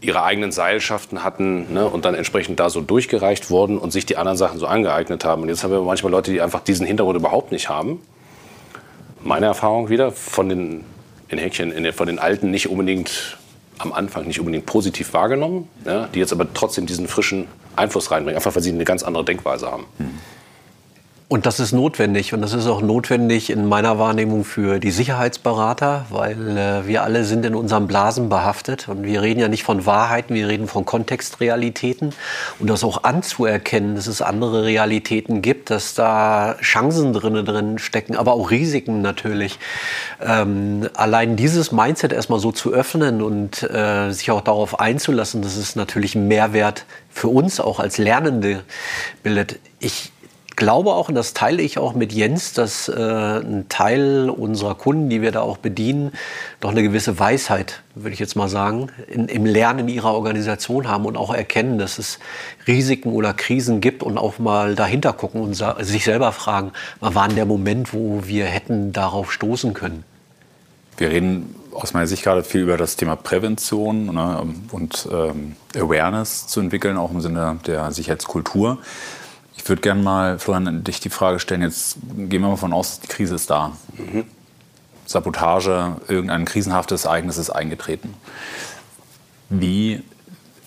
ihre 0.00 0.22
eigenen 0.22 0.52
Seilschaften 0.52 1.24
hatten 1.24 1.72
ne, 1.72 1.86
und 1.86 2.04
dann 2.04 2.14
entsprechend 2.14 2.60
da 2.60 2.70
so 2.70 2.80
durchgereicht 2.80 3.50
wurden 3.50 3.78
und 3.78 3.92
sich 3.92 4.06
die 4.06 4.16
anderen 4.16 4.36
Sachen 4.36 4.58
so 4.58 4.66
angeeignet 4.66 5.24
haben. 5.24 5.42
Und 5.42 5.48
jetzt 5.48 5.64
haben 5.64 5.70
wir 5.70 5.80
manchmal 5.80 6.12
Leute, 6.12 6.30
die 6.30 6.40
einfach 6.40 6.60
diesen 6.60 6.86
Hintergrund 6.86 7.18
überhaupt 7.18 7.52
nicht 7.52 7.68
haben. 7.68 8.00
Meine 9.22 9.46
Erfahrung 9.46 9.88
wieder 9.88 10.12
von 10.12 10.48
den, 10.48 10.84
in 11.28 11.38
Häkchen, 11.38 11.72
in 11.72 11.82
den, 11.82 11.92
von 11.92 12.06
den 12.06 12.18
Alten 12.18 12.50
nicht 12.50 12.68
unbedingt 12.68 13.38
am 13.78 13.92
Anfang 13.92 14.26
nicht 14.26 14.40
unbedingt 14.40 14.66
positiv 14.66 15.12
wahrgenommen, 15.12 15.68
ja, 15.84 16.08
die 16.14 16.18
jetzt 16.18 16.32
aber 16.32 16.46
trotzdem 16.54 16.86
diesen 16.86 17.08
frischen 17.08 17.46
Einfluss 17.74 18.10
reinbringen, 18.10 18.36
einfach 18.36 18.54
weil 18.54 18.62
sie 18.62 18.72
eine 18.72 18.84
ganz 18.84 19.02
andere 19.02 19.24
Denkweise 19.24 19.70
haben. 19.70 19.84
Hm. 19.98 20.10
Und 21.28 21.44
das 21.44 21.58
ist 21.58 21.72
notwendig. 21.72 22.34
Und 22.34 22.40
das 22.40 22.52
ist 22.52 22.68
auch 22.68 22.80
notwendig 22.80 23.50
in 23.50 23.66
meiner 23.66 23.98
Wahrnehmung 23.98 24.44
für 24.44 24.78
die 24.78 24.92
Sicherheitsberater, 24.92 26.06
weil 26.08 26.56
äh, 26.56 26.86
wir 26.86 27.02
alle 27.02 27.24
sind 27.24 27.44
in 27.44 27.56
unseren 27.56 27.88
Blasen 27.88 28.28
behaftet. 28.28 28.88
Und 28.88 29.02
wir 29.02 29.22
reden 29.22 29.40
ja 29.40 29.48
nicht 29.48 29.64
von 29.64 29.86
Wahrheiten, 29.86 30.36
wir 30.36 30.46
reden 30.46 30.68
von 30.68 30.84
Kontextrealitäten. 30.84 32.12
Und 32.60 32.70
das 32.70 32.84
auch 32.84 33.02
anzuerkennen, 33.02 33.96
dass 33.96 34.06
es 34.06 34.22
andere 34.22 34.64
Realitäten 34.64 35.42
gibt, 35.42 35.70
dass 35.70 35.94
da 35.94 36.54
Chancen 36.60 37.12
drinnen 37.12 37.44
drin 37.44 37.78
stecken, 37.80 38.14
aber 38.14 38.34
auch 38.34 38.52
Risiken 38.52 39.02
natürlich. 39.02 39.58
Ähm, 40.24 40.88
allein 40.94 41.34
dieses 41.34 41.72
Mindset 41.72 42.12
erstmal 42.12 42.38
so 42.38 42.52
zu 42.52 42.72
öffnen 42.72 43.20
und 43.20 43.64
äh, 43.64 44.12
sich 44.12 44.30
auch 44.30 44.42
darauf 44.42 44.78
einzulassen, 44.78 45.42
das 45.42 45.56
ist 45.56 45.74
natürlich 45.74 46.14
ein 46.14 46.28
Mehrwert 46.28 46.84
für 47.10 47.28
uns 47.28 47.58
auch 47.58 47.80
als 47.80 47.98
Lernende 47.98 48.62
bildet. 49.24 49.58
Ich 49.80 50.12
glaube 50.56 50.94
auch, 50.94 51.08
und 51.08 51.14
das 51.14 51.34
teile 51.34 51.62
ich 51.62 51.78
auch 51.78 51.94
mit 51.94 52.12
Jens, 52.12 52.54
dass 52.54 52.88
äh, 52.88 52.94
ein 52.94 53.66
Teil 53.68 54.30
unserer 54.30 54.74
Kunden, 54.74 55.08
die 55.08 55.22
wir 55.22 55.30
da 55.30 55.42
auch 55.42 55.58
bedienen, 55.58 56.12
doch 56.60 56.70
eine 56.70 56.82
gewisse 56.82 57.18
Weisheit, 57.18 57.82
würde 57.94 58.14
ich 58.14 58.18
jetzt 58.18 58.34
mal 58.34 58.48
sagen, 58.48 58.88
in, 59.08 59.28
im 59.28 59.44
Lernen 59.44 59.88
ihrer 59.88 60.14
Organisation 60.14 60.88
haben 60.88 61.04
und 61.04 61.16
auch 61.16 61.32
erkennen, 61.32 61.78
dass 61.78 61.98
es 61.98 62.18
Risiken 62.66 63.12
oder 63.12 63.34
Krisen 63.34 63.80
gibt 63.80 64.02
und 64.02 64.18
auch 64.18 64.38
mal 64.38 64.74
dahinter 64.74 65.12
gucken 65.12 65.42
und 65.42 65.54
sich 65.54 66.04
selber 66.04 66.32
fragen, 66.32 66.72
war 67.00 67.28
denn 67.28 67.36
der 67.36 67.46
Moment, 67.46 67.92
wo 67.92 68.22
wir 68.24 68.46
hätten 68.46 68.92
darauf 68.92 69.32
stoßen 69.32 69.74
können. 69.74 70.04
Wir 70.96 71.10
reden 71.10 71.54
aus 71.74 71.92
meiner 71.92 72.06
Sicht 72.06 72.22
gerade 72.22 72.42
viel 72.42 72.62
über 72.62 72.78
das 72.78 72.96
Thema 72.96 73.16
Prävention 73.16 74.06
ne, 74.06 74.46
und 74.72 75.06
ähm, 75.12 75.56
Awareness 75.76 76.46
zu 76.46 76.60
entwickeln, 76.60 76.96
auch 76.96 77.10
im 77.10 77.20
Sinne 77.20 77.58
der 77.66 77.92
Sicherheitskultur. 77.92 78.78
Ich 79.66 79.68
würde 79.68 79.82
gerne 79.82 80.00
mal, 80.00 80.38
Florian, 80.38 80.84
dich 80.84 81.00
die 81.00 81.10
Frage 81.10 81.40
stellen, 81.40 81.62
jetzt 81.62 81.96
gehen 82.16 82.40
wir 82.40 82.50
mal 82.50 82.56
von 82.56 82.72
aus, 82.72 83.00
die 83.00 83.08
Krise 83.08 83.34
ist 83.34 83.50
da. 83.50 83.72
Mhm. 83.98 84.24
Sabotage, 85.06 85.96
irgendein 86.06 86.44
krisenhaftes 86.44 87.04
Ereignis 87.04 87.36
ist 87.36 87.50
eingetreten. 87.50 88.14
Wie 89.48 90.04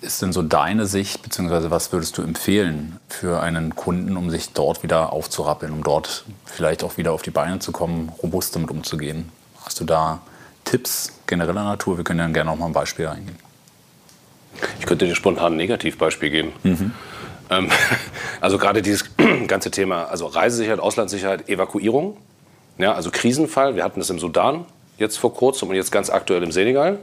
ist 0.01 0.21
denn 0.21 0.33
so 0.33 0.41
deine 0.41 0.85
Sicht, 0.85 1.21
beziehungsweise 1.21 1.71
was 1.71 1.93
würdest 1.93 2.17
du 2.17 2.23
empfehlen 2.23 2.99
für 3.07 3.41
einen 3.41 3.73
Kunden, 3.73 4.17
um 4.17 4.29
sich 4.29 4.51
dort 4.51 4.83
wieder 4.83 5.13
aufzurappeln, 5.13 5.71
um 5.71 5.81
dort 5.81 6.25
vielleicht 6.43 6.83
auch 6.83 6.97
wieder 6.97 7.13
auf 7.13 7.21
die 7.21 7.31
Beine 7.31 7.59
zu 7.59 7.71
kommen, 7.71 8.11
robust 8.21 8.53
damit 8.53 8.69
umzugehen? 8.69 9.29
Hast 9.63 9.79
du 9.79 9.85
da 9.85 10.19
Tipps 10.65 11.13
genereller 11.25 11.63
Natur? 11.63 11.95
Wir 11.95 12.03
können 12.03 12.19
ja 12.19 12.27
gerne 12.27 12.51
auch 12.51 12.57
mal 12.57 12.65
ein 12.65 12.73
Beispiel 12.73 13.07
eingehen. 13.07 13.39
Ich 14.77 14.85
könnte 14.85 15.07
dir 15.07 15.15
spontan 15.15 15.53
ein 15.53 15.55
Negativbeispiel 15.55 16.31
geben. 16.31 16.51
Mhm. 16.63 16.91
Ähm, 17.49 17.69
also 18.41 18.57
gerade 18.57 18.81
dieses 18.81 19.05
ganze 19.47 19.71
Thema, 19.71 20.05
also 20.05 20.25
Reisesicherheit, 20.27 20.79
Auslandssicherheit, 20.79 21.49
Evakuierung, 21.49 22.17
ja, 22.77 22.93
also 22.93 23.11
Krisenfall. 23.11 23.75
Wir 23.75 23.83
hatten 23.83 23.99
das 23.99 24.09
im 24.09 24.19
Sudan 24.19 24.65
jetzt 24.97 25.17
vor 25.17 25.33
kurzem 25.33 25.69
und 25.69 25.75
jetzt 25.75 25.91
ganz 25.91 26.09
aktuell 26.09 26.43
im 26.43 26.51
Senegal. 26.51 26.99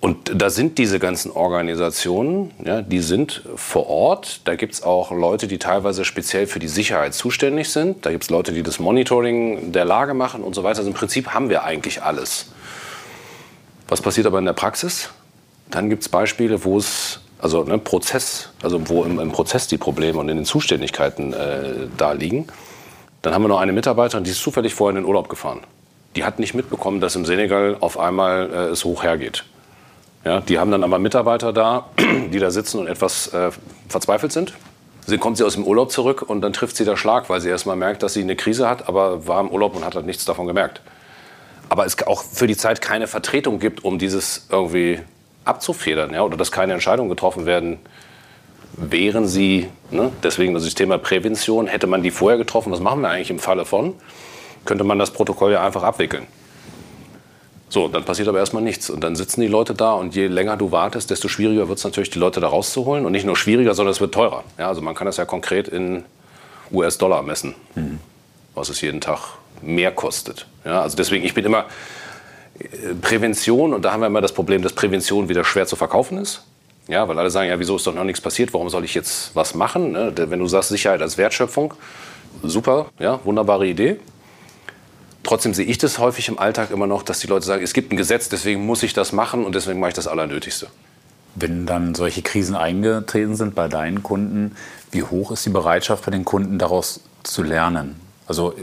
Und 0.00 0.40
da 0.40 0.50
sind 0.50 0.78
diese 0.78 0.98
ganzen 0.98 1.30
Organisationen, 1.32 2.52
ja, 2.64 2.82
die 2.82 3.00
sind 3.00 3.42
vor 3.56 3.88
Ort. 3.88 4.42
Da 4.44 4.54
gibt 4.54 4.74
es 4.74 4.82
auch 4.82 5.10
Leute, 5.10 5.48
die 5.48 5.58
teilweise 5.58 6.04
speziell 6.04 6.46
für 6.46 6.58
die 6.58 6.68
Sicherheit 6.68 7.14
zuständig 7.14 7.70
sind. 7.70 8.04
Da 8.04 8.12
gibt 8.12 8.24
es 8.24 8.30
Leute, 8.30 8.52
die 8.52 8.62
das 8.62 8.78
Monitoring 8.78 9.72
der 9.72 9.84
Lage 9.84 10.14
machen 10.14 10.42
und 10.42 10.54
so 10.54 10.62
weiter. 10.62 10.78
Also 10.78 10.90
im 10.90 10.94
Prinzip 10.94 11.28
haben 11.28 11.48
wir 11.48 11.64
eigentlich 11.64 12.02
alles. 12.02 12.52
Was 13.88 14.00
passiert 14.00 14.26
aber 14.26 14.38
in 14.38 14.44
der 14.44 14.52
Praxis? 14.52 15.10
Dann 15.70 15.88
gibt 15.88 16.02
es 16.02 16.08
Beispiele, 16.08 16.64
wo 16.64 16.78
es 16.78 17.20
also 17.38 17.64
ne, 17.64 17.78
Prozess, 17.78 18.50
also 18.62 18.88
wo 18.88 19.04
im, 19.04 19.18
im, 19.18 19.32
Prozess 19.32 19.66
die 19.66 19.78
Probleme 19.78 20.18
und 20.18 20.28
in 20.28 20.36
den 20.36 20.46
Zuständigkeiten 20.46 21.32
äh, 21.32 21.88
da 21.96 22.12
liegen. 22.12 22.46
Dann 23.22 23.34
haben 23.34 23.42
wir 23.42 23.48
noch 23.48 23.60
eine 23.60 23.72
Mitarbeiterin, 23.72 24.24
die 24.24 24.30
ist 24.30 24.40
zufällig 24.40 24.74
vorher 24.74 24.96
in 24.96 25.02
den 25.02 25.08
Urlaub 25.08 25.28
gefahren. 25.28 25.60
Die 26.14 26.24
hat 26.24 26.38
nicht 26.38 26.54
mitbekommen, 26.54 27.00
dass 27.00 27.16
im 27.16 27.26
Senegal 27.26 27.76
auf 27.80 27.98
einmal 27.98 28.50
äh, 28.50 28.56
es 28.68 28.84
hoch 28.84 29.02
hergeht. 29.02 29.44
Ja, 30.24 30.40
die 30.40 30.58
haben 30.58 30.70
dann 30.70 30.82
aber 30.82 30.98
Mitarbeiter 30.98 31.52
da, 31.52 31.88
die 32.32 32.38
da 32.38 32.50
sitzen 32.50 32.80
und 32.80 32.88
etwas 32.88 33.28
äh, 33.28 33.50
verzweifelt 33.88 34.32
sind. 34.32 34.54
Sie 35.06 35.18
kommt 35.18 35.36
sie 35.36 35.44
aus 35.44 35.54
dem 35.54 35.64
Urlaub 35.64 35.92
zurück 35.92 36.22
und 36.22 36.40
dann 36.40 36.52
trifft 36.52 36.76
sie 36.76 36.84
der 36.84 36.96
Schlag, 36.96 37.30
weil 37.30 37.40
sie 37.40 37.48
erst 37.48 37.64
mal 37.64 37.76
merkt, 37.76 38.02
dass 38.02 38.14
sie 38.14 38.22
eine 38.22 38.34
Krise 38.34 38.68
hat, 38.68 38.88
aber 38.88 39.28
war 39.28 39.40
im 39.40 39.50
Urlaub 39.50 39.76
und 39.76 39.84
hat 39.84 39.94
halt 39.94 40.04
nichts 40.04 40.24
davon 40.24 40.48
gemerkt. 40.48 40.80
Aber 41.68 41.86
es 41.86 41.96
auch 42.06 42.24
für 42.24 42.48
die 42.48 42.56
Zeit 42.56 42.80
keine 42.80 43.06
Vertretung 43.06 43.60
gibt, 43.60 43.84
um 43.84 43.98
dieses 43.98 44.46
irgendwie 44.50 45.00
abzufedern, 45.46 46.12
ja, 46.12 46.22
oder 46.22 46.36
dass 46.36 46.52
keine 46.52 46.72
Entscheidungen 46.72 47.08
getroffen 47.08 47.46
werden, 47.46 47.78
wären 48.76 49.26
sie, 49.26 49.68
ne, 49.90 50.12
deswegen 50.22 50.54
das 50.54 50.74
Thema 50.74 50.98
Prävention, 50.98 51.66
hätte 51.66 51.86
man 51.86 52.02
die 52.02 52.10
vorher 52.10 52.38
getroffen, 52.38 52.72
was 52.72 52.80
machen 52.80 53.00
wir 53.00 53.08
eigentlich 53.08 53.30
im 53.30 53.38
Falle 53.38 53.64
von, 53.64 53.94
könnte 54.64 54.84
man 54.84 54.98
das 54.98 55.12
Protokoll 55.12 55.52
ja 55.52 55.64
einfach 55.64 55.82
abwickeln. 55.82 56.26
So, 57.68 57.88
dann 57.88 58.04
passiert 58.04 58.28
aber 58.28 58.38
erstmal 58.38 58.62
nichts. 58.62 58.90
Und 58.90 59.02
dann 59.02 59.16
sitzen 59.16 59.40
die 59.40 59.48
Leute 59.48 59.74
da 59.74 59.94
und 59.94 60.14
je 60.14 60.28
länger 60.28 60.56
du 60.56 60.70
wartest, 60.70 61.10
desto 61.10 61.28
schwieriger 61.28 61.68
wird 61.68 61.78
es 61.78 61.84
natürlich, 61.84 62.10
die 62.10 62.18
Leute 62.18 62.40
da 62.40 62.48
rauszuholen. 62.48 63.04
Und 63.04 63.12
nicht 63.12 63.26
nur 63.26 63.36
schwieriger, 63.36 63.74
sondern 63.74 63.92
es 63.92 64.00
wird 64.00 64.14
teurer. 64.14 64.44
Ja, 64.56 64.68
also 64.68 64.82
man 64.82 64.94
kann 64.94 65.06
das 65.06 65.16
ja 65.16 65.24
konkret 65.24 65.66
in 65.66 66.04
US-Dollar 66.72 67.22
messen, 67.22 67.54
mhm. 67.74 67.98
was 68.54 68.68
es 68.68 68.80
jeden 68.82 69.00
Tag 69.00 69.20
mehr 69.62 69.90
kostet. 69.90 70.46
Ja, 70.64 70.82
also 70.82 70.96
deswegen, 70.96 71.24
ich 71.24 71.34
bin 71.34 71.44
immer 71.44 71.64
Prävention, 73.02 73.74
und 73.74 73.84
da 73.84 73.92
haben 73.92 74.00
wir 74.00 74.06
immer 74.06 74.20
das 74.20 74.32
Problem, 74.32 74.62
dass 74.62 74.72
Prävention 74.72 75.28
wieder 75.28 75.44
schwer 75.44 75.66
zu 75.66 75.76
verkaufen 75.76 76.18
ist. 76.18 76.42
Ja, 76.88 77.08
weil 77.08 77.18
alle 77.18 77.30
sagen, 77.30 77.48
ja, 77.48 77.58
wieso 77.58 77.76
ist 77.76 77.86
doch 77.86 77.94
noch 77.94 78.04
nichts 78.04 78.20
passiert, 78.20 78.52
warum 78.54 78.68
soll 78.68 78.84
ich 78.84 78.94
jetzt 78.94 79.34
was 79.34 79.54
machen? 79.54 79.92
Ne? 79.92 80.12
Wenn 80.16 80.38
du 80.38 80.46
sagst, 80.46 80.68
Sicherheit 80.68 81.02
als 81.02 81.18
Wertschöpfung, 81.18 81.74
super, 82.42 82.86
ja, 82.98 83.18
wunderbare 83.24 83.66
Idee. 83.66 83.98
Trotzdem 85.24 85.54
sehe 85.54 85.66
ich 85.66 85.78
das 85.78 85.98
häufig 85.98 86.28
im 86.28 86.38
Alltag 86.38 86.70
immer 86.70 86.86
noch, 86.86 87.02
dass 87.02 87.18
die 87.18 87.26
Leute 87.26 87.44
sagen, 87.44 87.64
es 87.64 87.72
gibt 87.72 87.92
ein 87.92 87.96
Gesetz, 87.96 88.28
deswegen 88.28 88.64
muss 88.64 88.84
ich 88.84 88.92
das 88.92 89.12
machen 89.12 89.44
und 89.44 89.56
deswegen 89.56 89.80
mache 89.80 89.88
ich 89.88 89.96
das 89.96 90.06
Allernötigste. 90.06 90.68
Wenn 91.34 91.66
dann 91.66 91.96
solche 91.96 92.22
Krisen 92.22 92.54
eingetreten 92.54 93.34
sind 93.34 93.56
bei 93.56 93.66
deinen 93.66 94.04
Kunden, 94.04 94.54
wie 94.92 95.02
hoch 95.02 95.32
ist 95.32 95.44
die 95.44 95.50
Bereitschaft 95.50 96.04
bei 96.04 96.12
den 96.12 96.24
Kunden 96.24 96.58
daraus 96.58 97.00
zu 97.24 97.42
lernen? 97.42 98.00
Also 98.28 98.54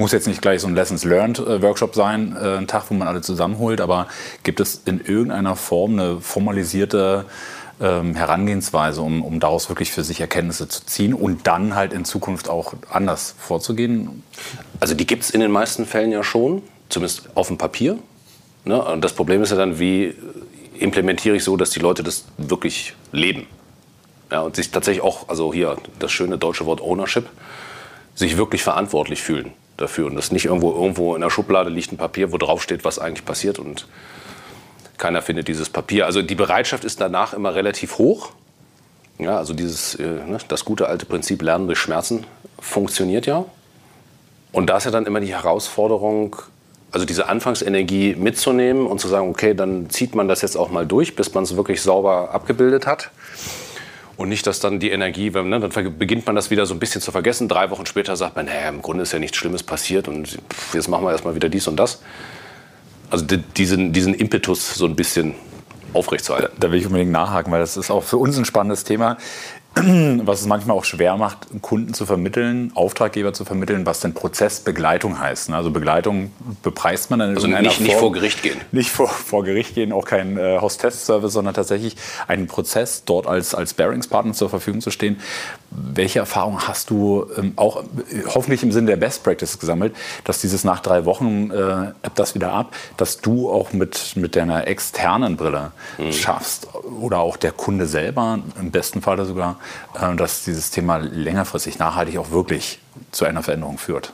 muss 0.00 0.12
jetzt 0.12 0.26
nicht 0.26 0.42
gleich 0.42 0.62
so 0.62 0.66
ein 0.66 0.74
Lessons 0.74 1.04
Learned 1.04 1.38
äh, 1.38 1.62
Workshop 1.62 1.94
sein, 1.94 2.36
äh, 2.36 2.56
ein 2.56 2.66
Tag, 2.66 2.84
wo 2.88 2.94
man 2.94 3.06
alle 3.06 3.20
zusammenholt, 3.20 3.80
aber 3.80 4.08
gibt 4.42 4.58
es 4.58 4.82
in 4.86 5.00
irgendeiner 5.00 5.54
Form 5.54 5.92
eine 5.92 6.20
formalisierte 6.20 7.26
ähm, 7.80 8.16
Herangehensweise, 8.16 9.02
um, 9.02 9.22
um 9.22 9.38
daraus 9.38 9.68
wirklich 9.68 9.92
für 9.92 10.02
sich 10.02 10.20
Erkenntnisse 10.20 10.68
zu 10.68 10.84
ziehen 10.86 11.14
und 11.14 11.46
dann 11.46 11.76
halt 11.76 11.92
in 11.92 12.04
Zukunft 12.04 12.48
auch 12.48 12.74
anders 12.90 13.36
vorzugehen? 13.38 14.24
Also 14.80 14.94
die 14.94 15.06
gibt 15.06 15.22
es 15.22 15.30
in 15.30 15.40
den 15.40 15.52
meisten 15.52 15.86
Fällen 15.86 16.10
ja 16.10 16.24
schon, 16.24 16.62
zumindest 16.88 17.28
auf 17.34 17.48
dem 17.48 17.58
Papier. 17.58 17.98
Ne? 18.64 18.82
Und 18.82 19.04
das 19.04 19.12
Problem 19.12 19.42
ist 19.42 19.50
ja 19.50 19.56
dann, 19.56 19.78
wie 19.78 20.14
implementiere 20.78 21.36
ich 21.36 21.44
so, 21.44 21.56
dass 21.56 21.70
die 21.70 21.80
Leute 21.80 22.02
das 22.02 22.24
wirklich 22.38 22.94
leben. 23.12 23.46
Ja, 24.32 24.40
und 24.40 24.56
sich 24.56 24.70
tatsächlich 24.70 25.04
auch, 25.04 25.28
also 25.28 25.52
hier 25.52 25.76
das 25.98 26.10
schöne 26.10 26.38
deutsche 26.38 26.64
Wort 26.64 26.80
Ownership, 26.80 27.28
sich 28.14 28.36
wirklich 28.36 28.62
verantwortlich 28.62 29.20
fühlen 29.22 29.52
dafür. 29.80 30.06
Und 30.06 30.16
das 30.16 30.32
nicht 30.32 30.46
irgendwo, 30.46 30.72
irgendwo 30.72 31.14
in 31.14 31.20
der 31.20 31.30
Schublade 31.30 31.70
liegt 31.70 31.92
ein 31.92 31.96
Papier, 31.96 32.32
wo 32.32 32.38
drauf 32.38 32.62
steht, 32.62 32.84
was 32.84 32.98
eigentlich 32.98 33.24
passiert 33.24 33.58
und 33.58 33.86
keiner 34.98 35.22
findet 35.22 35.48
dieses 35.48 35.70
Papier. 35.70 36.06
Also 36.06 36.22
die 36.22 36.34
Bereitschaft 36.34 36.84
ist 36.84 37.00
danach 37.00 37.32
immer 37.32 37.54
relativ 37.54 37.98
hoch. 37.98 38.32
Ja, 39.18 39.36
also 39.38 39.54
dieses, 39.54 39.94
äh, 39.96 40.02
ne, 40.02 40.38
das 40.48 40.64
gute 40.64 40.88
alte 40.88 41.06
Prinzip 41.06 41.42
Lernen 41.42 41.66
durch 41.66 41.78
Schmerzen 41.78 42.24
funktioniert 42.58 43.26
ja. 43.26 43.44
Und 44.52 44.68
da 44.68 44.76
ist 44.76 44.84
ja 44.84 44.90
dann 44.90 45.06
immer 45.06 45.20
die 45.20 45.34
Herausforderung, 45.34 46.36
also 46.90 47.06
diese 47.06 47.28
Anfangsenergie 47.28 48.14
mitzunehmen 48.14 48.86
und 48.86 49.00
zu 49.00 49.08
sagen, 49.08 49.28
okay, 49.28 49.54
dann 49.54 49.90
zieht 49.90 50.14
man 50.14 50.28
das 50.28 50.42
jetzt 50.42 50.56
auch 50.56 50.70
mal 50.70 50.86
durch, 50.86 51.16
bis 51.16 51.32
man 51.34 51.44
es 51.44 51.56
wirklich 51.56 51.82
sauber 51.82 52.32
abgebildet 52.32 52.86
hat. 52.86 53.10
Und 54.20 54.28
nicht, 54.28 54.46
dass 54.46 54.60
dann 54.60 54.80
die 54.80 54.90
Energie, 54.90 55.30
ne, 55.30 55.60
dann 55.60 55.98
beginnt 55.98 56.26
man 56.26 56.36
das 56.36 56.50
wieder 56.50 56.66
so 56.66 56.74
ein 56.74 56.78
bisschen 56.78 57.00
zu 57.00 57.10
vergessen. 57.10 57.48
Drei 57.48 57.70
Wochen 57.70 57.86
später 57.86 58.16
sagt 58.16 58.36
man, 58.36 58.46
naja, 58.46 58.68
im 58.68 58.82
Grunde 58.82 59.02
ist 59.02 59.12
ja 59.12 59.18
nichts 59.18 59.38
Schlimmes 59.38 59.62
passiert 59.62 60.08
und 60.08 60.38
jetzt 60.74 60.88
machen 60.88 61.04
wir 61.04 61.12
erstmal 61.12 61.34
wieder 61.34 61.48
dies 61.48 61.66
und 61.66 61.76
das 61.76 62.00
also 63.10 63.26
diesen, 63.56 63.92
diesen 63.92 64.14
Impetus 64.14 64.74
so 64.74 64.86
ein 64.86 64.96
bisschen 64.96 65.34
aufrechtzuerhalten. 65.92 66.56
Da 66.60 66.70
will 66.70 66.78
ich 66.78 66.86
unbedingt 66.86 67.10
nachhaken, 67.10 67.52
weil 67.52 67.60
das 67.60 67.76
ist 67.76 67.90
auch 67.90 68.04
für 68.04 68.16
uns 68.16 68.38
ein 68.38 68.44
spannendes 68.44 68.84
Thema. 68.84 69.18
was 69.76 70.40
es 70.40 70.46
manchmal 70.46 70.76
auch 70.76 70.84
schwer 70.84 71.16
macht, 71.16 71.46
Kunden 71.62 71.94
zu 71.94 72.04
vermitteln, 72.04 72.72
Auftraggeber 72.74 73.32
zu 73.32 73.44
vermitteln, 73.44 73.86
was 73.86 74.00
denn 74.00 74.14
Prozessbegleitung 74.14 75.20
heißt. 75.20 75.50
Also 75.50 75.70
Begleitung 75.70 76.32
bepreist 76.62 77.10
man 77.10 77.20
dann 77.20 77.30
in 77.30 77.36
also 77.36 77.46
nicht, 77.46 77.74
Form. 77.74 77.84
nicht 77.84 77.96
vor 77.96 78.12
Gericht 78.12 78.42
gehen. 78.42 78.60
Nicht 78.72 78.90
vor, 78.90 79.08
vor 79.08 79.44
Gericht 79.44 79.76
gehen, 79.76 79.92
auch 79.92 80.04
kein 80.04 80.36
äh, 80.36 80.58
Hostess-Service, 80.60 81.32
sondern 81.32 81.54
tatsächlich 81.54 81.94
einen 82.26 82.48
Prozess 82.48 83.04
dort 83.04 83.28
als, 83.28 83.54
als 83.54 83.72
Bearingspartner 83.74 84.32
zur 84.32 84.50
Verfügung 84.50 84.80
zu 84.80 84.90
stehen. 84.90 85.20
Welche 85.70 86.18
Erfahrung 86.18 86.66
hast 86.66 86.90
du 86.90 87.26
ähm, 87.38 87.52
auch 87.54 87.84
äh, 87.84 88.24
hoffentlich 88.26 88.64
im 88.64 88.72
Sinne 88.72 88.88
der 88.88 88.96
Best 88.96 89.22
Practice 89.22 89.60
gesammelt, 89.60 89.94
dass 90.24 90.40
dieses 90.40 90.64
nach 90.64 90.80
drei 90.80 91.04
Wochen 91.04 91.52
äh, 91.52 91.92
ebbt 92.04 92.18
das 92.18 92.34
wieder 92.34 92.52
ab, 92.52 92.74
dass 92.96 93.20
du 93.20 93.48
auch 93.48 93.72
mit, 93.72 94.16
mit 94.16 94.34
deiner 94.34 94.66
externen 94.66 95.36
Brille 95.36 95.70
mhm. 95.96 96.12
schaffst 96.12 96.66
oder 97.00 97.20
auch 97.20 97.36
der 97.36 97.52
Kunde 97.52 97.86
selber 97.86 98.40
im 98.58 98.72
besten 98.72 99.00
Fall 99.00 99.24
sogar 99.24 99.59
dass 100.16 100.44
dieses 100.44 100.70
Thema 100.70 100.98
längerfristig 100.98 101.78
nachhaltig 101.78 102.18
auch 102.18 102.30
wirklich 102.30 102.80
zu 103.10 103.24
einer 103.24 103.42
Veränderung 103.42 103.78
führt? 103.78 104.12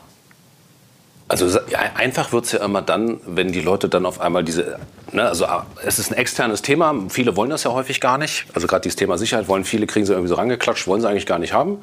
Also 1.29 1.59
einfach 1.97 2.31
wird 2.33 2.45
es 2.45 2.53
ja 2.53 2.65
immer 2.65 2.83
dann, 2.83 3.19
wenn 3.27 3.51
die 3.51 3.61
Leute 3.61 3.89
dann 3.89 4.07
auf 4.07 4.21
einmal 4.21 4.45
diese, 4.45 4.79
ne, 5.11 5.25
also 5.25 5.47
ah, 5.47 5.67
es 5.85 5.99
ist 5.99 6.13
ein 6.13 6.15
externes 6.17 6.63
Thema, 6.63 6.95
viele 7.09 7.35
wollen 7.35 7.51
das 7.51 7.65
ja 7.65 7.73
häufig 7.73 8.01
gar 8.01 8.17
nicht. 8.17 8.47
Also 8.55 8.69
gerade 8.69 8.83
dieses 8.83 8.95
Thema 8.95 9.19
Sicherheit 9.19 9.49
wollen 9.49 9.65
viele, 9.65 9.89
kriegen 9.89 10.07
sie 10.07 10.13
irgendwie 10.13 10.29
so 10.29 10.37
rangeklatscht, 10.37 10.87
wollen 10.87 11.01
sie 11.01 11.09
eigentlich 11.09 11.27
gar 11.27 11.41
nicht 11.41 11.53
haben. 11.53 11.79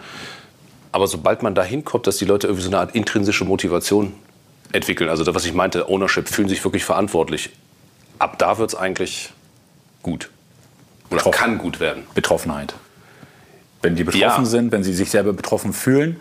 Aber 0.94 1.08
sobald 1.08 1.44
man 1.44 1.56
dahin 1.56 1.84
kommt, 1.84 2.08
dass 2.08 2.18
die 2.18 2.26
Leute 2.26 2.48
irgendwie 2.48 2.64
so 2.64 2.70
eine 2.70 2.78
Art 2.78 2.96
intrinsische 2.96 3.44
Motivation 3.44 4.14
entwickeln, 4.72 5.10
also 5.10 5.26
das, 5.26 5.36
was 5.36 5.44
ich 5.44 5.54
meinte, 5.54 5.90
Ownership, 5.90 6.30
fühlen 6.30 6.48
sich 6.48 6.64
wirklich 6.64 6.86
verantwortlich, 6.86 7.50
ab 8.20 8.40
da 8.40 8.58
wird 8.60 8.70
es 8.70 8.76
eigentlich 8.76 9.34
gut. 10.04 10.30
Oder 11.10 11.18
Betroffen. 11.18 11.38
kann 11.38 11.58
gut 11.58 11.80
werden. 11.82 12.04
Betroffenheit. 12.16 12.76
Wenn 13.84 13.96
die 13.96 14.04
betroffen 14.04 14.44
ja. 14.44 14.46
sind, 14.46 14.72
wenn 14.72 14.84
sie 14.84 14.94
sich 14.94 15.12
selber 15.12 15.34
betroffen 15.34 15.74
fühlen. 15.74 16.18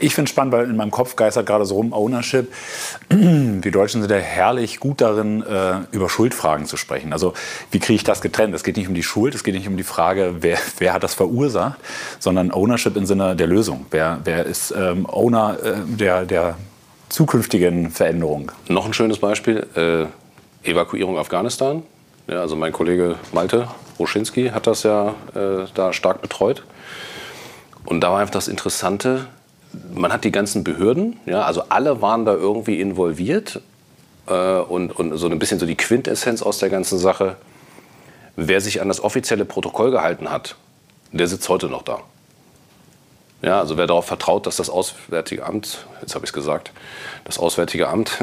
Ich 0.00 0.14
finde 0.14 0.28
es 0.28 0.30
spannend, 0.30 0.52
weil 0.52 0.70
in 0.70 0.76
meinem 0.76 0.92
Kopf 0.92 1.16
geistert 1.16 1.46
gerade 1.46 1.64
so 1.64 1.74
rum 1.74 1.92
Ownership. 1.92 2.52
Wir 3.08 3.72
Deutschen 3.72 4.00
sind 4.00 4.10
ja 4.10 4.16
herrlich 4.16 4.78
gut 4.78 5.00
darin, 5.00 5.42
äh, 5.42 5.78
über 5.90 6.08
Schuldfragen 6.08 6.66
zu 6.66 6.76
sprechen. 6.76 7.12
Also 7.12 7.34
wie 7.70 7.80
kriege 7.80 7.96
ich 7.96 8.04
das 8.04 8.20
getrennt? 8.20 8.54
Es 8.54 8.62
geht 8.62 8.76
nicht 8.76 8.88
um 8.88 8.94
die 8.94 9.02
Schuld, 9.02 9.34
es 9.34 9.42
geht 9.42 9.54
nicht 9.54 9.66
um 9.66 9.76
die 9.76 9.82
Frage, 9.82 10.36
wer, 10.40 10.58
wer 10.78 10.92
hat 10.92 11.02
das 11.02 11.14
verursacht, 11.14 11.78
sondern 12.20 12.52
Ownership 12.52 12.96
im 12.96 13.06
Sinne 13.06 13.34
der 13.34 13.48
Lösung. 13.48 13.86
Wer, 13.90 14.20
wer 14.24 14.46
ist 14.46 14.72
ähm, 14.76 15.06
Owner 15.06 15.56
äh, 15.62 15.74
der, 15.86 16.24
der 16.26 16.56
zukünftigen 17.08 17.90
Veränderung? 17.90 18.52
Noch 18.68 18.86
ein 18.86 18.94
schönes 18.94 19.18
Beispiel, 19.18 19.66
äh, 19.74 20.06
Evakuierung 20.68 21.18
Afghanistan. 21.18 21.82
Ja, 22.28 22.40
also 22.40 22.56
mein 22.56 22.72
Kollege 22.72 23.16
Malte 23.32 23.68
Roschinski 23.98 24.48
hat 24.48 24.66
das 24.66 24.82
ja 24.82 25.14
äh, 25.34 25.66
da 25.74 25.92
stark 25.92 26.22
betreut. 26.22 26.64
Und 27.84 28.00
da 28.00 28.10
war 28.10 28.18
einfach 28.18 28.32
das 28.32 28.48
Interessante, 28.48 29.28
man 29.94 30.12
hat 30.12 30.24
die 30.24 30.32
ganzen 30.32 30.64
Behörden, 30.64 31.20
ja, 31.26 31.42
also 31.42 31.64
alle 31.68 32.02
waren 32.02 32.24
da 32.24 32.34
irgendwie 32.34 32.80
involviert 32.80 33.60
äh, 34.26 34.58
und, 34.58 34.90
und 34.92 35.16
so 35.16 35.28
ein 35.28 35.38
bisschen 35.38 35.60
so 35.60 35.66
die 35.66 35.76
Quintessenz 35.76 36.42
aus 36.42 36.58
der 36.58 36.68
ganzen 36.68 36.98
Sache. 36.98 37.36
Wer 38.34 38.60
sich 38.60 38.82
an 38.82 38.88
das 38.88 39.02
offizielle 39.02 39.44
Protokoll 39.44 39.90
gehalten 39.90 40.30
hat, 40.30 40.56
der 41.12 41.28
sitzt 41.28 41.48
heute 41.48 41.68
noch 41.68 41.82
da. 41.82 42.00
Ja, 43.40 43.60
also 43.60 43.76
wer 43.76 43.86
darauf 43.86 44.06
vertraut, 44.06 44.46
dass 44.46 44.56
das 44.56 44.68
Auswärtige 44.68 45.46
Amt, 45.46 45.86
jetzt 46.00 46.14
habe 46.14 46.24
ich 46.24 46.30
es 46.30 46.32
gesagt, 46.32 46.72
das 47.24 47.38
Auswärtige 47.38 47.88
Amt 47.88 48.18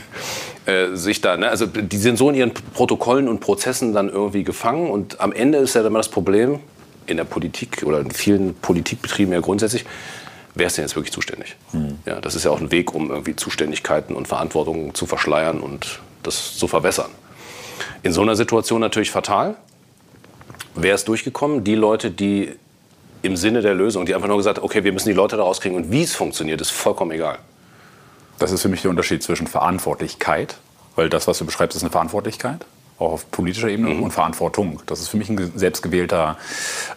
äh, 0.66 0.94
sich 0.94 1.20
da, 1.20 1.36
ne, 1.36 1.48
also 1.48 1.66
die 1.66 1.96
sind 1.96 2.16
so 2.16 2.30
in 2.30 2.36
ihren 2.36 2.52
Protokollen 2.52 3.28
und 3.28 3.40
Prozessen 3.40 3.92
dann 3.92 4.08
irgendwie 4.08 4.44
gefangen 4.44 4.90
und 4.90 5.20
am 5.20 5.32
Ende 5.32 5.58
ist 5.58 5.74
ja 5.74 5.84
immer 5.86 5.98
das 5.98 6.08
Problem 6.08 6.60
in 7.06 7.16
der 7.16 7.24
Politik 7.24 7.82
oder 7.84 8.00
in 8.00 8.10
vielen 8.10 8.54
Politikbetrieben 8.54 9.32
ja 9.32 9.40
grundsätzlich, 9.40 9.84
wer 10.54 10.68
ist 10.68 10.76
denn 10.76 10.84
jetzt 10.84 10.94
wirklich 10.94 11.12
zuständig? 11.12 11.56
Mhm. 11.72 11.98
Ja, 12.06 12.20
das 12.20 12.34
ist 12.34 12.44
ja 12.44 12.50
auch 12.50 12.60
ein 12.60 12.70
Weg, 12.70 12.94
um 12.94 13.10
irgendwie 13.10 13.34
Zuständigkeiten 13.34 14.14
und 14.14 14.28
Verantwortung 14.28 14.94
zu 14.94 15.06
verschleiern 15.06 15.60
und 15.60 16.00
das 16.22 16.56
zu 16.56 16.68
verwässern. 16.68 17.10
In 18.02 18.12
so 18.12 18.22
einer 18.22 18.36
Situation 18.36 18.80
natürlich 18.80 19.10
fatal. 19.10 19.56
Wer 20.74 20.94
ist 20.94 21.08
durchgekommen? 21.08 21.64
Die 21.64 21.74
Leute, 21.74 22.10
die 22.10 22.52
im 23.22 23.36
Sinne 23.36 23.62
der 23.62 23.74
Lösung, 23.74 24.06
die 24.06 24.14
einfach 24.14 24.28
nur 24.28 24.36
gesagt 24.36 24.58
haben, 24.58 24.64
okay, 24.64 24.84
wir 24.84 24.92
müssen 24.92 25.08
die 25.08 25.14
Leute 25.14 25.36
da 25.36 25.42
rauskriegen 25.42 25.76
und 25.76 25.90
wie 25.90 26.02
es 26.02 26.14
funktioniert, 26.14 26.60
ist 26.60 26.70
vollkommen 26.70 27.12
egal. 27.12 27.38
Das 28.38 28.50
ist 28.50 28.62
für 28.62 28.68
mich 28.68 28.82
der 28.82 28.90
Unterschied 28.90 29.22
zwischen 29.22 29.46
Verantwortlichkeit, 29.46 30.56
weil 30.96 31.08
das, 31.08 31.26
was 31.26 31.38
du 31.38 31.44
beschreibst, 31.44 31.76
ist 31.76 31.82
eine 31.82 31.90
Verantwortlichkeit 31.90 32.64
auch 33.02 33.12
auf 33.12 33.30
politischer 33.30 33.68
Ebene 33.68 33.90
mhm. 33.90 34.02
und 34.02 34.10
Verantwortung. 34.12 34.80
Das 34.86 35.00
ist 35.00 35.08
für 35.08 35.16
mich 35.16 35.28
ein 35.28 35.52
selbstgewählter 35.56 36.38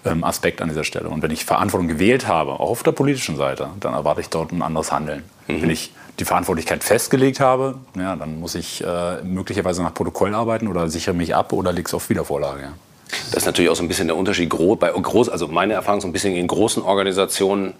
ähm, 0.05 0.23
Aspekt 0.23 0.61
an 0.61 0.69
dieser 0.69 0.83
Stelle. 0.83 1.09
Und 1.09 1.21
wenn 1.21 1.31
ich 1.31 1.45
Verantwortung 1.45 1.87
gewählt 1.87 2.27
habe, 2.27 2.53
auch 2.53 2.69
auf 2.69 2.83
der 2.83 2.91
politischen 2.91 3.35
Seite, 3.35 3.69
dann 3.79 3.93
erwarte 3.93 4.21
ich 4.21 4.29
dort 4.29 4.51
ein 4.51 4.61
anderes 4.61 4.91
Handeln. 4.91 5.23
Mhm. 5.47 5.61
Wenn 5.63 5.69
ich 5.69 5.93
die 6.19 6.25
Verantwortlichkeit 6.25 6.83
festgelegt 6.83 7.39
habe, 7.39 7.75
ja, 7.97 8.15
dann 8.15 8.39
muss 8.39 8.55
ich 8.55 8.83
äh, 8.83 9.21
möglicherweise 9.23 9.83
nach 9.83 9.93
Protokoll 9.93 10.33
arbeiten 10.33 10.67
oder 10.67 10.87
sichere 10.89 11.13
mich 11.13 11.35
ab 11.35 11.51
oder 11.51 11.73
lege 11.73 11.87
es 11.87 11.93
auf 11.93 12.09
Wiedervorlage. 12.09 12.61
Ja. 12.61 12.73
Das 13.31 13.43
ist 13.43 13.45
natürlich 13.45 13.69
auch 13.69 13.75
so 13.75 13.83
ein 13.83 13.87
bisschen 13.87 14.07
der 14.07 14.15
Unterschied. 14.15 14.49
Bei 14.79 14.89
groß, 14.89 15.29
also 15.29 15.47
meine 15.47 15.73
Erfahrung 15.73 16.01
so 16.01 16.07
ein 16.07 16.13
bisschen 16.13 16.35
in 16.35 16.47
großen 16.47 16.83
Organisationen 16.83 17.73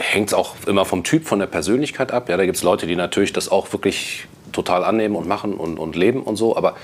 hängt 0.00 0.28
es 0.28 0.34
auch 0.34 0.54
immer 0.66 0.84
vom 0.84 1.04
Typ, 1.04 1.26
von 1.26 1.38
der 1.38 1.46
Persönlichkeit 1.46 2.10
ab. 2.12 2.28
Ja, 2.28 2.36
da 2.36 2.44
gibt 2.44 2.56
es 2.56 2.62
Leute, 2.62 2.86
die 2.86 2.96
natürlich 2.96 3.32
das 3.32 3.50
auch 3.50 3.72
wirklich 3.72 4.26
total 4.52 4.84
annehmen 4.84 5.14
und 5.14 5.28
machen 5.28 5.54
und, 5.54 5.78
und 5.78 5.94
leben 5.94 6.22
und 6.22 6.36
so. 6.36 6.56
Aber 6.56 6.74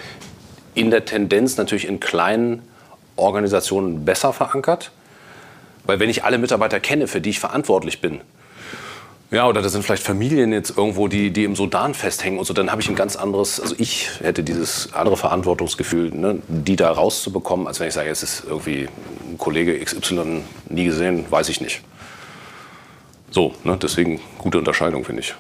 in 0.75 0.91
der 0.91 1.05
Tendenz 1.05 1.57
natürlich 1.57 1.89
in 1.89 1.99
kleinen 1.99 2.63
Organisationen 3.17 4.05
besser 4.05 4.33
verankert. 4.33 4.93
Weil 5.85 6.01
wenn 6.01 6.11
ich 6.11 6.25
alle 6.25 6.39
Mitarbeiter 6.39 6.81
kenne, 6.81 7.07
für 7.07 7.21
die 7.21 7.31
ich 7.31 7.41
verantwortlich 7.41 8.01
bin, 8.01 8.21
ja, 9.33 9.49
oder 9.49 9.61
da 9.61 9.69
sind 9.69 9.83
vielleicht 9.83 10.05
Familien 10.05 10.53
jetzt 10.53 10.77
irgendwo, 10.77 11.09
die, 11.09 11.33
die 11.33 11.43
im 11.43 11.57
Sudan 11.57 11.95
festhängen 11.95 12.39
und 12.39 12.45
so, 12.45 12.55
dann 12.55 12.71
habe 12.71 12.81
ich 12.81 12.89
ein 12.89 12.95
ganz 12.95 13.17
anderes, 13.17 13.59
also 13.59 13.75
ich 13.77 14.09
hätte 14.21 14.45
dieses 14.45 14.93
andere 14.93 15.17
Verantwortungsgefühl, 15.17 16.11
ne, 16.13 16.41
die 16.47 16.77
da 16.77 16.93
rauszubekommen, 16.93 17.67
als 17.67 17.81
wenn 17.81 17.89
ich 17.89 17.95
sage, 17.95 18.09
es 18.09 18.23
ist 18.23 18.45
irgendwie 18.49 18.89
ein 19.29 19.37
Kollege 19.37 19.81
XY 19.81 20.43
nie 20.69 20.85
gesehen, 20.85 21.25
weiß 21.29 21.49
ich 21.49 21.61
nicht. 21.61 21.83
So, 23.37 23.53
ne, 23.65 23.77
deswegen 23.77 24.19
gute 24.39 24.57
Unterscheidung, 24.57 25.05
finde 25.05 25.21
ich 25.21 25.35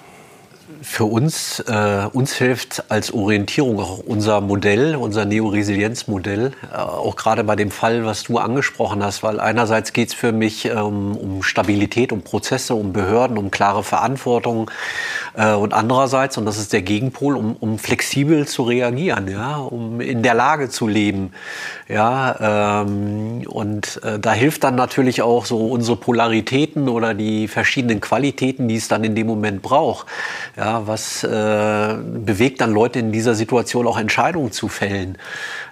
für 0.82 1.04
uns, 1.04 1.60
äh, 1.60 2.06
uns 2.12 2.34
hilft 2.34 2.90
als 2.90 3.12
Orientierung 3.12 3.78
auch 3.78 3.98
unser 3.98 4.40
Modell, 4.40 4.96
unser 4.96 5.24
Neoresilienzmodell, 5.24 6.52
äh, 6.72 6.76
auch 6.76 7.16
gerade 7.16 7.44
bei 7.44 7.56
dem 7.56 7.70
Fall, 7.70 8.04
was 8.04 8.24
du 8.24 8.38
angesprochen 8.38 9.02
hast, 9.02 9.22
weil 9.22 9.38
einerseits 9.38 9.92
geht 9.92 10.08
es 10.08 10.14
für 10.14 10.32
mich 10.32 10.66
ähm, 10.66 11.16
um 11.16 11.42
Stabilität, 11.42 12.12
um 12.12 12.22
Prozesse, 12.22 12.74
um 12.74 12.92
Behörden, 12.92 13.38
um 13.38 13.50
klare 13.50 13.84
Verantwortung 13.84 14.70
äh, 15.34 15.52
und 15.52 15.72
andererseits, 15.72 16.36
und 16.36 16.46
das 16.46 16.58
ist 16.58 16.72
der 16.72 16.82
Gegenpol, 16.82 17.36
um, 17.36 17.56
um 17.56 17.78
flexibel 17.78 18.46
zu 18.46 18.64
reagieren, 18.64 19.28
ja, 19.28 19.56
um 19.56 20.00
in 20.00 20.22
der 20.22 20.34
Lage 20.34 20.68
zu 20.68 20.88
leben, 20.88 21.32
ja, 21.88 22.82
ähm, 22.82 23.44
und 23.46 24.00
äh, 24.02 24.18
da 24.18 24.32
hilft 24.32 24.64
dann 24.64 24.74
natürlich 24.74 25.22
auch 25.22 25.46
so 25.46 25.68
unsere 25.68 25.96
Polaritäten 25.96 26.88
oder 26.88 27.14
die 27.14 27.46
verschiedenen 27.46 28.00
Qualitäten, 28.00 28.66
die 28.66 28.76
es 28.76 28.88
dann 28.88 29.04
in 29.04 29.14
dem 29.14 29.26
Moment 29.28 29.62
braucht. 29.62 30.06
Ja, 30.56 30.86
was 30.86 31.22
äh, 31.22 31.96
bewegt 32.02 32.62
dann 32.62 32.72
Leute 32.72 32.98
in 32.98 33.12
dieser 33.12 33.34
Situation 33.34 33.86
auch 33.86 33.98
Entscheidungen 33.98 34.52
zu 34.52 34.68
fällen? 34.68 35.18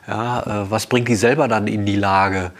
Ja, 0.06 0.42
äh, 0.42 0.70
was 0.70 0.86
bringt 0.86 1.08
die 1.08 1.14
selber 1.14 1.48
dann 1.48 1.66
in 1.66 1.86
die 1.86 1.96
Lage? 1.96 2.52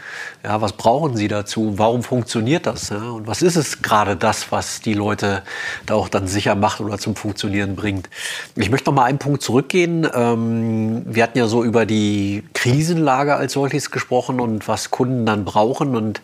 Ja, 0.43 0.59
was 0.59 0.73
brauchen 0.73 1.15
sie 1.15 1.27
dazu? 1.27 1.77
Warum 1.77 2.01
funktioniert 2.01 2.65
das? 2.65 2.89
Ja? 2.89 3.11
Und 3.11 3.27
was 3.27 3.43
ist 3.43 3.55
es 3.55 3.83
gerade 3.83 4.15
das, 4.15 4.51
was 4.51 4.81
die 4.81 4.95
Leute 4.95 5.43
da 5.85 5.93
auch 5.93 6.09
dann 6.09 6.27
sicher 6.27 6.55
macht 6.55 6.81
oder 6.81 6.97
zum 6.97 7.15
Funktionieren 7.15 7.75
bringt? 7.75 8.09
Ich 8.55 8.71
möchte 8.71 8.89
noch 8.89 8.95
mal 8.95 9.03
einen 9.05 9.19
Punkt 9.19 9.43
zurückgehen. 9.43 10.07
Ähm, 10.11 11.03
wir 11.05 11.21
hatten 11.21 11.37
ja 11.37 11.45
so 11.45 11.63
über 11.63 11.85
die 11.85 12.43
Krisenlage 12.55 13.35
als 13.35 13.53
solches 13.53 13.91
gesprochen 13.91 14.39
und 14.39 14.67
was 14.67 14.89
Kunden 14.89 15.27
dann 15.27 15.45
brauchen. 15.45 15.95
Und 15.95 16.21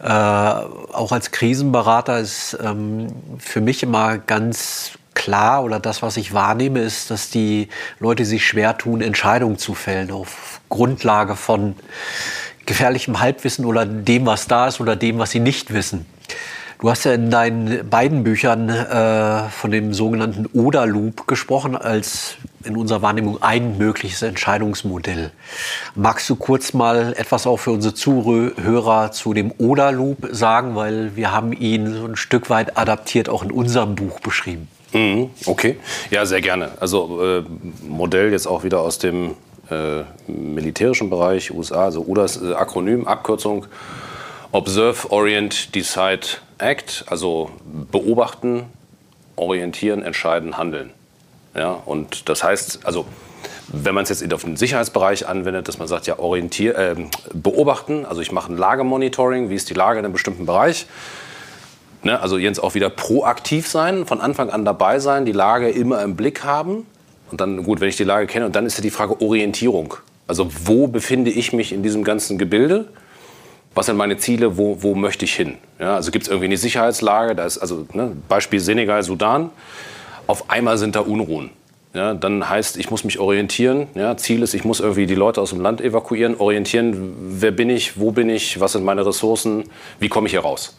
äh, 0.00 0.08
auch 0.08 1.10
als 1.10 1.32
Krisenberater 1.32 2.20
ist 2.20 2.56
ähm, 2.62 3.08
für 3.38 3.60
mich 3.60 3.82
immer 3.82 4.18
ganz 4.18 4.92
klar 5.14 5.64
oder 5.64 5.80
das, 5.80 6.02
was 6.02 6.16
ich 6.16 6.32
wahrnehme, 6.32 6.80
ist, 6.80 7.10
dass 7.10 7.30
die 7.30 7.68
Leute 8.00 8.24
sich 8.24 8.46
schwer 8.46 8.76
tun, 8.78 9.00
Entscheidungen 9.00 9.58
zu 9.58 9.74
fällen 9.74 10.10
auf 10.10 10.60
Grundlage 10.68 11.36
von 11.36 11.76
gefährlichem 12.66 13.20
Halbwissen 13.20 13.64
oder 13.64 13.86
dem, 13.86 14.26
was 14.26 14.46
da 14.46 14.68
ist 14.68 14.80
oder 14.80 14.96
dem, 14.96 15.18
was 15.18 15.30
sie 15.30 15.40
nicht 15.40 15.72
wissen. 15.72 16.06
Du 16.82 16.90
hast 16.90 17.04
ja 17.04 17.12
in 17.12 17.30
deinen 17.30 17.88
beiden 17.88 18.24
Büchern 18.24 18.68
äh, 18.68 19.48
von 19.50 19.70
dem 19.70 19.94
sogenannten 19.94 20.46
Oder-Loop 20.46 21.28
gesprochen, 21.28 21.76
als 21.76 22.34
in 22.64 22.76
unserer 22.76 23.02
Wahrnehmung 23.02 23.40
ein 23.40 23.78
mögliches 23.78 24.20
Entscheidungsmodell. 24.22 25.30
Magst 25.94 26.28
du 26.28 26.34
kurz 26.34 26.72
mal 26.72 27.14
etwas 27.16 27.46
auch 27.46 27.58
für 27.58 27.70
unsere 27.70 27.94
Zuhörer 27.94 29.12
zu 29.12 29.32
dem 29.32 29.52
Oder-Loop 29.58 30.30
sagen, 30.32 30.74
weil 30.74 31.14
wir 31.14 31.30
haben 31.30 31.52
ihn 31.52 31.94
so 31.94 32.04
ein 32.04 32.16
Stück 32.16 32.50
weit 32.50 32.76
adaptiert 32.76 33.28
auch 33.28 33.44
in 33.44 33.52
unserem 33.52 33.94
Buch 33.94 34.18
beschrieben. 34.18 34.66
Mhm, 34.92 35.30
okay, 35.46 35.76
ja, 36.10 36.26
sehr 36.26 36.40
gerne. 36.40 36.72
Also 36.80 37.22
äh, 37.22 37.44
Modell 37.88 38.32
jetzt 38.32 38.46
auch 38.46 38.62
wieder 38.62 38.80
aus 38.80 38.98
dem 38.98 39.34
äh, 39.70 40.02
militärischen 40.26 41.08
Bereich, 41.08 41.50
USA, 41.50 41.84
also 41.84 42.02
UDAS, 42.02 42.42
äh, 42.42 42.54
Akronym, 42.54 43.06
Abkürzung 43.06 43.66
Observe, 44.52 45.10
Orient, 45.10 45.74
Decide, 45.74 46.26
Act, 46.58 47.06
also 47.08 47.50
beobachten, 47.90 48.64
orientieren, 49.34 50.02
entscheiden, 50.02 50.58
handeln. 50.58 50.90
Ja, 51.54 51.70
und 51.70 52.28
das 52.28 52.44
heißt, 52.44 52.80
also 52.84 53.06
wenn 53.68 53.94
man 53.94 54.02
es 54.02 54.10
jetzt 54.10 54.34
auf 54.34 54.44
den 54.44 54.58
Sicherheitsbereich 54.58 55.26
anwendet, 55.26 55.68
dass 55.68 55.78
man 55.78 55.88
sagt, 55.88 56.06
ja, 56.06 56.18
orientier, 56.18 56.76
äh, 56.76 56.96
beobachten, 57.32 58.04
also 58.04 58.20
ich 58.20 58.30
mache 58.30 58.52
ein 58.52 58.58
Lagemonitoring, 58.58 59.48
wie 59.48 59.54
ist 59.54 59.70
die 59.70 59.74
Lage 59.74 59.98
in 59.98 60.04
einem 60.04 60.12
bestimmten 60.12 60.44
Bereich, 60.44 60.86
Ne, 62.04 62.20
also 62.20 62.36
Jens 62.36 62.58
auch 62.58 62.74
wieder 62.74 62.90
proaktiv 62.90 63.68
sein, 63.68 64.06
von 64.06 64.20
Anfang 64.20 64.50
an 64.50 64.64
dabei 64.64 64.98
sein, 64.98 65.24
die 65.24 65.32
Lage 65.32 65.70
immer 65.70 66.02
im 66.02 66.16
Blick 66.16 66.42
haben. 66.42 66.84
Und 67.30 67.40
dann, 67.40 67.62
gut, 67.62 67.80
wenn 67.80 67.88
ich 67.88 67.96
die 67.96 68.04
Lage 68.04 68.26
kenne, 68.26 68.46
und 68.46 68.56
dann 68.56 68.66
ist 68.66 68.76
ja 68.76 68.82
die 68.82 68.90
Frage 68.90 69.20
Orientierung. 69.20 69.94
Also 70.26 70.50
wo 70.64 70.88
befinde 70.88 71.30
ich 71.30 71.52
mich 71.52 71.72
in 71.72 71.82
diesem 71.82 72.02
ganzen 72.02 72.38
Gebilde? 72.38 72.88
Was 73.74 73.86
sind 73.86 73.96
meine 73.96 74.18
Ziele? 74.18 74.58
Wo, 74.58 74.82
wo 74.82 74.94
möchte 74.94 75.24
ich 75.24 75.34
hin? 75.34 75.54
Ja, 75.78 75.94
also 75.94 76.10
gibt 76.10 76.24
es 76.24 76.28
irgendwie 76.28 76.46
eine 76.46 76.56
Sicherheitslage? 76.56 77.36
Da 77.36 77.44
ist 77.44 77.58
also 77.58 77.86
ne, 77.92 78.16
Beispiel 78.28 78.58
Senegal, 78.58 79.02
Sudan. 79.04 79.50
Auf 80.26 80.50
einmal 80.50 80.78
sind 80.78 80.96
da 80.96 81.00
Unruhen. 81.00 81.50
Ja, 81.94 82.14
dann 82.14 82.48
heißt, 82.48 82.78
ich 82.78 82.90
muss 82.90 83.04
mich 83.04 83.18
orientieren. 83.18 83.86
Ja, 83.94 84.16
Ziel 84.16 84.42
ist, 84.42 84.54
ich 84.54 84.64
muss 84.64 84.80
irgendwie 84.80 85.06
die 85.06 85.14
Leute 85.14 85.40
aus 85.40 85.50
dem 85.50 85.60
Land 85.60 85.80
evakuieren, 85.80 86.36
orientieren, 86.38 87.14
wer 87.20 87.50
bin 87.50 87.70
ich, 87.70 88.00
wo 88.00 88.10
bin 88.10 88.28
ich, 88.28 88.60
was 88.60 88.72
sind 88.72 88.84
meine 88.84 89.06
Ressourcen, 89.06 89.64
wie 90.00 90.08
komme 90.08 90.26
ich 90.26 90.32
hier 90.32 90.40
raus 90.40 90.74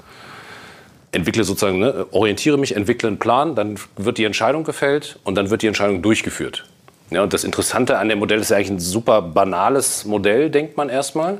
entwickle 1.14 1.44
sozusagen, 1.44 1.80
ne, 1.80 2.08
orientiere 2.12 2.58
mich, 2.58 2.76
entwickle 2.76 3.08
einen 3.08 3.20
Plan, 3.20 3.56
dann 3.56 3.80
wird 3.96 4.18
die 4.18 4.26
Entscheidung 4.26 4.64
gefällt 4.64 5.20
und 5.24 5.36
dann 5.36 5.50
wird 5.50 5.62
die 5.62 5.68
Entscheidung 5.68 6.02
durchgeführt. 6.02 6.66
Ja, 7.12 7.24
und 7.24 7.34
das 7.34 7.44
Interessante 7.44 7.98
an 8.00 8.10
dem 8.10 8.20
Modell 8.20 8.40
ist 8.40 8.50
ja 8.50 8.58
eigentlich 8.58 8.72
ein 8.72 8.80
super 8.80 9.22
banales 9.22 10.06
Modell, 10.06 10.50
denkt 10.50 10.78
man 10.78 10.90
erstmal. 10.90 11.40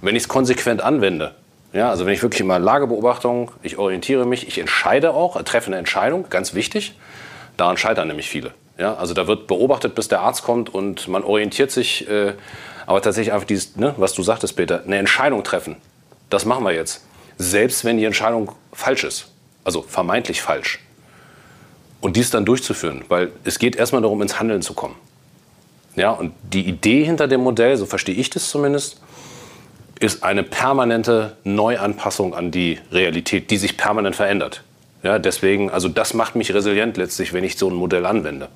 wenn 0.00 0.14
ich 0.14 0.24
es 0.24 0.28
konsequent 0.28 0.80
anwende, 0.80 1.34
ja, 1.72 1.90
also 1.90 2.06
wenn 2.06 2.14
ich 2.14 2.22
wirklich 2.22 2.42
mal 2.44 2.62
Lagebeobachtung, 2.62 3.50
ich 3.62 3.78
orientiere 3.78 4.24
mich, 4.26 4.48
ich 4.48 4.58
entscheide 4.58 5.12
auch, 5.12 5.40
treffe 5.42 5.66
eine 5.66 5.76
Entscheidung, 5.76 6.26
ganz 6.30 6.54
wichtig. 6.54 6.96
Daran 7.56 7.76
scheitern 7.76 8.08
nämlich 8.08 8.28
viele. 8.28 8.52
Ja, 8.78 8.94
also 8.94 9.12
da 9.12 9.26
wird 9.26 9.48
beobachtet, 9.48 9.94
bis 9.94 10.08
der 10.08 10.20
Arzt 10.20 10.44
kommt 10.44 10.72
und 10.72 11.08
man 11.08 11.24
orientiert 11.24 11.70
sich, 11.70 12.08
äh, 12.08 12.34
aber 12.86 13.02
tatsächlich 13.02 13.34
einfach 13.34 13.46
dieses, 13.46 13.76
ne, 13.76 13.92
was 13.96 14.14
du 14.14 14.22
sagtest, 14.22 14.56
Peter, 14.56 14.82
eine 14.84 14.98
Entscheidung 14.98 15.42
treffen. 15.42 15.76
Das 16.30 16.44
machen 16.44 16.64
wir 16.64 16.72
jetzt. 16.72 17.04
Selbst 17.38 17.84
wenn 17.84 17.96
die 17.98 18.04
Entscheidung 18.04 18.52
falsch 18.72 19.04
ist, 19.04 19.28
also 19.64 19.82
vermeintlich 19.82 20.42
falsch. 20.42 20.80
Und 22.00 22.16
dies 22.16 22.30
dann 22.30 22.44
durchzuführen, 22.44 23.04
weil 23.08 23.32
es 23.44 23.58
geht 23.58 23.76
erstmal 23.76 24.02
darum, 24.02 24.20
ins 24.22 24.38
Handeln 24.38 24.62
zu 24.62 24.74
kommen. 24.74 24.96
Ja, 25.96 26.10
und 26.10 26.32
die 26.42 26.62
Idee 26.62 27.04
hinter 27.04 27.26
dem 27.26 27.40
Modell, 27.40 27.76
so 27.76 27.86
verstehe 27.86 28.14
ich 28.14 28.30
das 28.30 28.50
zumindest, 28.50 29.00
ist 29.98 30.22
eine 30.22 30.44
permanente 30.44 31.36
Neuanpassung 31.42 32.34
an 32.34 32.50
die 32.50 32.78
Realität, 32.92 33.50
die 33.50 33.56
sich 33.56 33.76
permanent 33.76 34.14
verändert. 34.14 34.62
Ja, 35.02 35.18
deswegen, 35.18 35.70
also 35.70 35.88
das 35.88 36.14
macht 36.14 36.36
mich 36.36 36.54
resilient 36.54 36.96
letztlich, 36.96 37.32
wenn 37.32 37.44
ich 37.44 37.56
so 37.56 37.68
ein 37.68 37.74
Modell 37.74 38.06
anwende. 38.06 38.48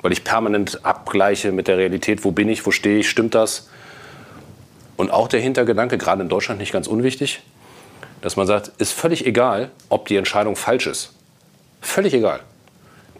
Weil 0.00 0.12
ich 0.12 0.24
permanent 0.24 0.84
abgleiche 0.84 1.52
mit 1.52 1.68
der 1.68 1.78
Realität, 1.78 2.24
wo 2.24 2.32
bin 2.32 2.48
ich, 2.48 2.66
wo 2.66 2.72
stehe 2.72 2.98
ich, 2.98 3.10
stimmt 3.10 3.34
das? 3.34 3.68
Und 4.96 5.10
auch 5.10 5.28
der 5.28 5.40
Hintergedanke, 5.40 5.98
gerade 5.98 6.22
in 6.22 6.28
Deutschland 6.28 6.60
nicht 6.60 6.72
ganz 6.72 6.86
unwichtig, 6.86 7.42
dass 8.22 8.36
man 8.36 8.46
sagt, 8.46 8.72
ist 8.78 8.92
völlig 8.92 9.26
egal, 9.26 9.70
ob 9.88 10.08
die 10.08 10.16
Entscheidung 10.16 10.56
falsch 10.56 10.86
ist. 10.86 11.12
Völlig 11.80 12.14
egal. 12.14 12.40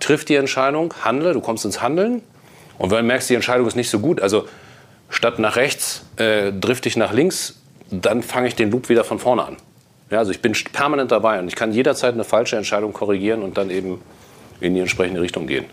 Triff 0.00 0.24
die 0.24 0.36
Entscheidung, 0.36 0.94
handle, 1.04 1.32
du 1.34 1.40
kommst 1.40 1.64
ins 1.64 1.82
Handeln. 1.82 2.22
Und 2.78 2.90
wenn 2.90 2.98
du 2.98 3.04
merkst, 3.04 3.28
die 3.28 3.34
Entscheidung 3.34 3.66
ist 3.66 3.76
nicht 3.76 3.90
so 3.90 3.98
gut, 3.98 4.20
also 4.20 4.48
statt 5.10 5.38
nach 5.38 5.56
rechts 5.56 6.04
äh, 6.16 6.52
drifte 6.52 6.88
ich 6.88 6.96
nach 6.96 7.12
links, 7.12 7.60
dann 7.90 8.22
fange 8.22 8.48
ich 8.48 8.54
den 8.54 8.70
Loop 8.70 8.88
wieder 8.88 9.04
von 9.04 9.18
vorne 9.18 9.44
an. 9.44 9.56
Ja, 10.10 10.18
also 10.18 10.30
ich 10.30 10.40
bin 10.40 10.52
permanent 10.72 11.10
dabei 11.10 11.38
und 11.38 11.48
ich 11.48 11.56
kann 11.56 11.72
jederzeit 11.72 12.14
eine 12.14 12.24
falsche 12.24 12.56
Entscheidung 12.56 12.92
korrigieren 12.92 13.42
und 13.42 13.58
dann 13.58 13.70
eben 13.70 14.00
in 14.60 14.74
die 14.74 14.80
entsprechende 14.80 15.20
Richtung 15.20 15.46
gehen. 15.46 15.66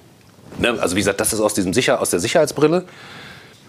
Ne? 0.58 0.78
Also 0.80 0.96
wie 0.96 1.02
gesagt, 1.02 1.20
das 1.20 1.34
ist 1.34 1.40
aus, 1.40 1.54
diesem 1.54 1.74
Sicher 1.74 2.02
aus 2.02 2.10
der 2.10 2.20
Sicherheitsbrille. 2.20 2.86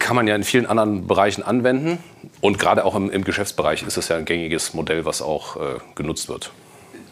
Kann 0.00 0.16
man 0.16 0.26
ja 0.26 0.34
in 0.34 0.42
vielen 0.42 0.66
anderen 0.66 1.06
Bereichen 1.06 1.44
anwenden. 1.44 1.98
Und 2.40 2.58
gerade 2.58 2.84
auch 2.84 2.96
im, 2.96 3.10
im 3.10 3.22
Geschäftsbereich 3.22 3.84
ist 3.84 3.96
es 3.96 4.08
ja 4.08 4.16
ein 4.16 4.24
gängiges 4.24 4.74
Modell, 4.74 5.04
was 5.04 5.22
auch 5.22 5.56
äh, 5.56 5.78
genutzt 5.94 6.28
wird. 6.28 6.50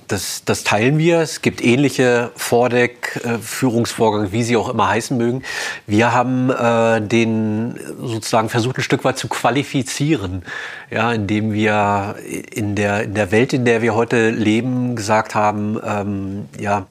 Das, 0.09 0.42
das, 0.47 0.64
teilen 0.64 0.97
wir. 0.97 1.21
Es 1.21 1.42
gibt 1.42 1.62
ähnliche 1.62 2.31
Vordeck-Führungsvorgänge, 2.35 4.33
wie 4.33 4.42
sie 4.42 4.57
auch 4.57 4.71
immer 4.71 4.88
heißen 4.88 5.16
mögen. 5.16 5.42
Wir 5.87 6.12
haben 6.12 6.51
äh, 6.51 7.03
den 7.03 7.79
sozusagen 8.01 8.49
versucht, 8.49 8.79
ein 8.79 8.83
Stück 8.83 9.05
weit 9.05 9.18
zu 9.18 9.29
qualifizieren 9.29 10.42
ja, 10.90 11.12
indem 11.12 11.53
wir 11.53 12.16
in 12.53 12.75
der, 12.75 13.03
in 13.03 13.14
der 13.14 13.31
Welt, 13.31 13.53
in 13.53 13.64
der 13.64 13.83
wir 13.83 13.94
heute 13.94 14.31
leben, 14.31 14.97
gesagt 14.97 15.35
haben, 15.35 15.79
ähm, 15.85 16.49
ja, 16.59 16.87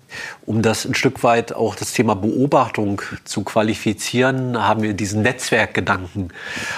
um 0.45 0.61
das 0.61 0.85
ein 0.85 0.93
Stück 0.93 1.23
weit 1.23 1.53
auch 1.53 1.75
das 1.75 1.93
Thema 1.93 2.15
Beobachtung 2.15 3.01
zu 3.23 3.43
qualifizieren, 3.43 4.61
haben 4.61 4.83
wir 4.83 4.93
diesen 4.93 5.23
Netzwerkgedanken 5.23 6.31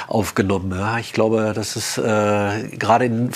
aufgenommen. 0.07 0.71
Ja, 0.77 0.97
ich 0.97 1.13
glaube, 1.13 1.51
das 1.53 1.75
ist 1.75 1.97
äh, 1.97 2.69
gerade 2.77 3.05
in, 3.05 3.31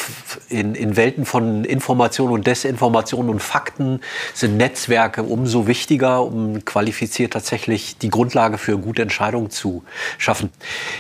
in, 0.49 0.75
in 0.75 0.95
Welten 0.95 1.25
von 1.25 1.65
Information 1.65 2.31
und 2.31 2.47
Desinformation 2.47 2.92
und 3.29 3.41
Fakten 3.41 4.01
sind 4.33 4.57
Netzwerke 4.57 5.23
umso 5.23 5.67
wichtiger, 5.67 6.23
um 6.23 6.65
qualifiziert 6.65 7.33
tatsächlich 7.33 7.97
die 7.97 8.09
Grundlage 8.09 8.57
für 8.57 8.77
gute 8.77 9.01
Entscheidungen 9.01 9.49
zu 9.49 9.83
schaffen. 10.17 10.49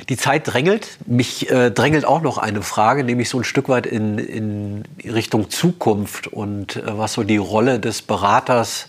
Die 0.09 0.17
Zeit 0.17 0.43
drängelt. 0.45 0.97
Mich 1.05 1.49
äh, 1.49 1.71
drängelt 1.71 2.05
auch 2.05 2.21
noch 2.21 2.37
eine 2.37 2.61
Frage 2.61 2.83
Frage, 2.83 3.03
nämlich 3.03 3.29
so 3.29 3.39
ein 3.39 3.43
Stück 3.43 3.69
weit 3.69 3.85
in, 3.85 4.17
in 4.17 4.83
Richtung 5.03 5.49
Zukunft 5.49 6.27
und 6.27 6.75
äh, 6.75 6.97
was 6.97 7.13
so 7.13 7.23
die 7.23 7.37
Rolle 7.37 7.79
des 7.79 8.01
Beraters 8.01 8.87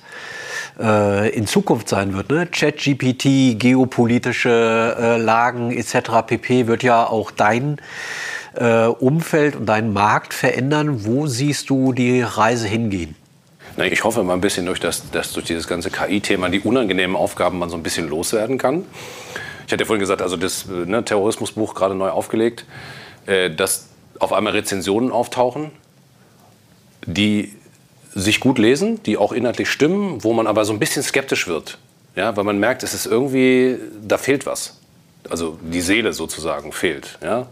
äh, 0.79 1.31
in 1.31 1.47
Zukunft 1.47 1.89
sein 1.89 2.15
wird. 2.15 2.31
Ne? 2.31 2.47
ChatGPT, 2.47 3.59
geopolitische 3.59 4.97
äh, 4.99 5.17
Lagen 5.17 5.71
etc. 5.71 6.27
pp. 6.27 6.67
wird 6.67 6.83
ja 6.83 7.07
auch 7.07 7.31
dein 7.31 7.81
äh, 8.55 8.87
Umfeld 8.87 9.57
und 9.57 9.67
deinen 9.67 9.93
Markt 9.93 10.35
verändern. 10.35 11.05
Wo 11.05 11.27
siehst 11.27 11.71
du 11.71 11.93
die 11.93 12.23
Reise 12.23 12.67
hingehen? 12.67 13.15
Ich 13.77 14.05
hoffe 14.05 14.23
mal 14.23 14.35
ein 14.35 14.41
bisschen, 14.41 14.67
durch 14.67 14.79
das, 14.79 15.11
dass 15.11 15.33
durch 15.33 15.47
dieses 15.47 15.67
ganze 15.67 15.91
KI-Thema 15.91 16.49
die 16.49 16.61
unangenehmen 16.61 17.17
Aufgaben 17.17 17.59
man 17.59 17.71
so 17.71 17.77
ein 17.77 17.83
bisschen 17.83 18.09
loswerden 18.09 18.57
kann. 18.57 18.85
Ich 19.67 19.73
hatte 19.73 19.83
ja 19.83 19.87
vorhin 19.87 20.01
gesagt, 20.01 20.23
also 20.23 20.37
das 20.37 20.67
äh, 20.69 20.87
ne, 20.87 21.05
Terrorismusbuch 21.05 21.75
gerade 21.75 21.95
neu 21.95 22.11
aufgelegt. 22.11 22.65
Äh, 23.27 23.51
dass 23.51 23.89
auf 24.21 24.33
einmal 24.33 24.53
Rezensionen 24.53 25.11
auftauchen, 25.11 25.71
die 27.07 27.55
sich 28.15 28.41
gut 28.41 28.59
lesen, 28.59 29.03
die 29.03 29.17
auch 29.17 29.33
inhaltlich 29.33 29.71
stimmen, 29.71 30.23
wo 30.23 30.33
man 30.33 30.47
aber 30.47 30.65
so 30.65 30.73
ein 30.73 30.79
bisschen 30.79 31.03
skeptisch 31.03 31.49
wird. 31.49 31.79
Ja, 32.17 32.37
weil 32.37 32.45
man 32.45 32.59
merkt, 32.59 32.83
es 32.85 32.95
ist 32.95 33.07
irgendwie, 33.07 33.77
da 34.03 34.19
fehlt 34.19 34.47
was. 34.47 34.79
Also 35.29 35.59
die 35.63 35.81
Seele 35.81 36.13
sozusagen 36.13 36.73
fehlt. 36.73 37.19
Ja? 37.23 37.49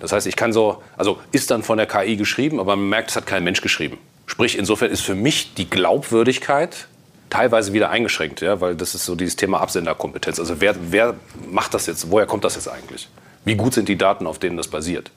Das 0.00 0.12
heißt, 0.12 0.26
ich 0.26 0.34
kann 0.34 0.52
so, 0.52 0.82
also 0.96 1.18
ist 1.30 1.50
dann 1.50 1.62
von 1.62 1.78
der 1.78 1.86
KI 1.86 2.16
geschrieben, 2.16 2.58
aber 2.58 2.74
man 2.74 2.88
merkt, 2.88 3.10
es 3.10 3.16
hat 3.16 3.26
kein 3.26 3.44
Mensch 3.44 3.60
geschrieben. 3.60 3.98
Sprich, 4.26 4.58
insofern 4.58 4.90
ist 4.90 5.02
für 5.02 5.14
mich 5.14 5.54
die 5.54 5.70
Glaubwürdigkeit 5.70 6.88
teilweise 7.30 7.72
wieder 7.72 7.90
eingeschränkt, 7.90 8.40
ja, 8.40 8.60
weil 8.60 8.74
das 8.74 8.94
ist 8.94 9.04
so 9.04 9.14
dieses 9.14 9.36
Thema 9.36 9.60
Absenderkompetenz. 9.60 10.40
Also 10.40 10.60
wer, 10.60 10.74
wer 10.90 11.14
macht 11.50 11.74
das 11.74 11.86
jetzt? 11.86 12.10
Woher 12.10 12.26
kommt 12.26 12.44
das 12.44 12.56
jetzt 12.56 12.68
eigentlich? 12.68 13.08
Wie 13.44 13.54
gut 13.54 13.74
sind 13.74 13.88
die 13.88 13.96
Daten, 13.96 14.26
auf 14.26 14.38
denen 14.38 14.56
das 14.56 14.68
basiert? 14.68 15.10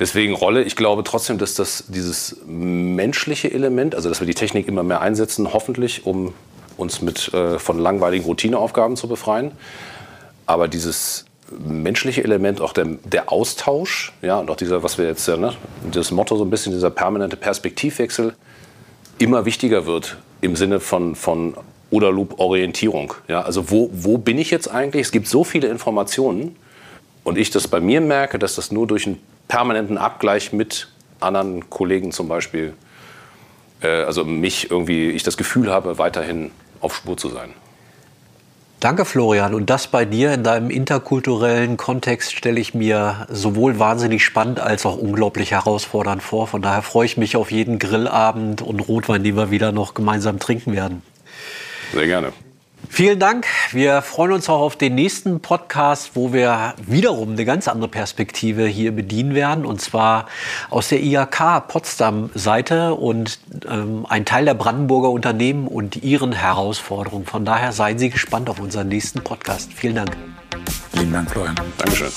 Deswegen 0.00 0.34
Rolle, 0.34 0.62
ich 0.62 0.76
glaube 0.76 1.04
trotzdem, 1.04 1.36
dass 1.36 1.54
das 1.54 1.84
dieses 1.88 2.38
menschliche 2.46 3.52
Element, 3.52 3.94
also 3.94 4.08
dass 4.08 4.20
wir 4.20 4.26
die 4.26 4.34
Technik 4.34 4.66
immer 4.66 4.82
mehr 4.82 5.02
einsetzen, 5.02 5.52
hoffentlich, 5.52 6.06
um 6.06 6.32
uns 6.78 7.02
mit, 7.02 7.32
äh, 7.34 7.58
von 7.58 7.78
langweiligen 7.78 8.24
Routineaufgaben 8.24 8.96
zu 8.96 9.08
befreien. 9.08 9.52
Aber 10.46 10.68
dieses 10.68 11.26
menschliche 11.50 12.24
Element, 12.24 12.62
auch 12.62 12.72
der, 12.72 12.86
der 13.04 13.30
Austausch, 13.30 14.12
ja, 14.22 14.38
und 14.38 14.50
auch 14.50 14.56
dieser, 14.56 14.82
was 14.82 14.96
wir 14.96 15.04
jetzt, 15.04 15.28
ne, 15.28 15.52
das 15.92 16.10
Motto 16.10 16.36
so 16.36 16.44
ein 16.44 16.50
bisschen, 16.50 16.72
dieser 16.72 16.90
permanente 16.90 17.36
Perspektivwechsel, 17.36 18.34
immer 19.18 19.44
wichtiger 19.44 19.84
wird 19.84 20.16
im 20.40 20.56
Sinne 20.56 20.80
von, 20.80 21.14
von 21.14 21.54
Oder-Loop-Orientierung. 21.90 23.12
Ja, 23.28 23.42
also 23.42 23.70
wo, 23.70 23.90
wo 23.92 24.16
bin 24.16 24.38
ich 24.38 24.50
jetzt 24.50 24.68
eigentlich? 24.68 25.02
Es 25.02 25.12
gibt 25.12 25.28
so 25.28 25.44
viele 25.44 25.68
Informationen 25.68 26.56
und 27.22 27.36
ich 27.36 27.50
das 27.50 27.68
bei 27.68 27.80
mir 27.80 28.00
merke, 28.00 28.38
dass 28.38 28.54
das 28.54 28.72
nur 28.72 28.86
durch 28.86 29.06
einen 29.06 29.20
permanenten 29.50 29.98
Abgleich 29.98 30.52
mit 30.52 30.88
anderen 31.18 31.68
Kollegen 31.68 32.12
zum 32.12 32.28
Beispiel, 32.28 32.72
äh, 33.82 34.04
also 34.04 34.24
mich 34.24 34.70
irgendwie, 34.70 35.10
ich 35.10 35.24
das 35.24 35.36
Gefühl 35.36 35.70
habe, 35.70 35.98
weiterhin 35.98 36.52
auf 36.80 36.96
Spur 36.96 37.16
zu 37.16 37.28
sein. 37.28 37.52
Danke, 38.78 39.04
Florian. 39.04 39.52
Und 39.52 39.68
das 39.68 39.88
bei 39.88 40.06
dir 40.06 40.32
in 40.32 40.42
deinem 40.42 40.70
interkulturellen 40.70 41.76
Kontext 41.76 42.32
stelle 42.32 42.58
ich 42.58 42.72
mir 42.72 43.26
sowohl 43.28 43.78
wahnsinnig 43.78 44.24
spannend 44.24 44.58
als 44.58 44.86
auch 44.86 44.96
unglaublich 44.96 45.50
herausfordernd 45.50 46.22
vor. 46.22 46.46
Von 46.46 46.62
daher 46.62 46.80
freue 46.80 47.04
ich 47.04 47.18
mich 47.18 47.36
auf 47.36 47.50
jeden 47.50 47.78
Grillabend 47.78 48.62
und 48.62 48.80
Rotwein, 48.80 49.22
den 49.22 49.36
wir 49.36 49.50
wieder 49.50 49.72
noch 49.72 49.92
gemeinsam 49.92 50.38
trinken 50.38 50.72
werden. 50.72 51.02
Sehr 51.92 52.06
gerne. 52.06 52.32
Vielen 52.88 53.18
Dank. 53.18 53.46
Wir 53.72 54.02
freuen 54.02 54.32
uns 54.32 54.48
auch 54.48 54.60
auf 54.60 54.76
den 54.76 54.94
nächsten 54.94 55.40
Podcast, 55.40 56.12
wo 56.14 56.32
wir 56.32 56.74
wiederum 56.86 57.32
eine 57.32 57.44
ganz 57.44 57.68
andere 57.68 57.88
Perspektive 57.88 58.66
hier 58.66 58.92
bedienen 58.92 59.34
werden. 59.34 59.64
Und 59.64 59.80
zwar 59.80 60.26
aus 60.70 60.88
der 60.88 61.00
IHK 61.02 61.68
Potsdam-Seite 61.68 62.94
und 62.94 63.38
ähm, 63.68 64.06
ein 64.08 64.24
Teil 64.24 64.44
der 64.44 64.54
Brandenburger 64.54 65.10
Unternehmen 65.10 65.66
und 65.66 66.02
ihren 66.02 66.32
Herausforderungen. 66.32 67.26
Von 67.26 67.44
daher 67.44 67.72
seien 67.72 67.98
Sie 67.98 68.10
gespannt 68.10 68.50
auf 68.50 68.60
unseren 68.60 68.88
nächsten 68.88 69.22
Podcast. 69.22 69.72
Vielen 69.72 69.94
Dank. 69.94 70.16
Vielen 70.92 71.12
Dank, 71.12 71.30
Florian. 71.30 71.56
Dankeschön. 71.78 72.10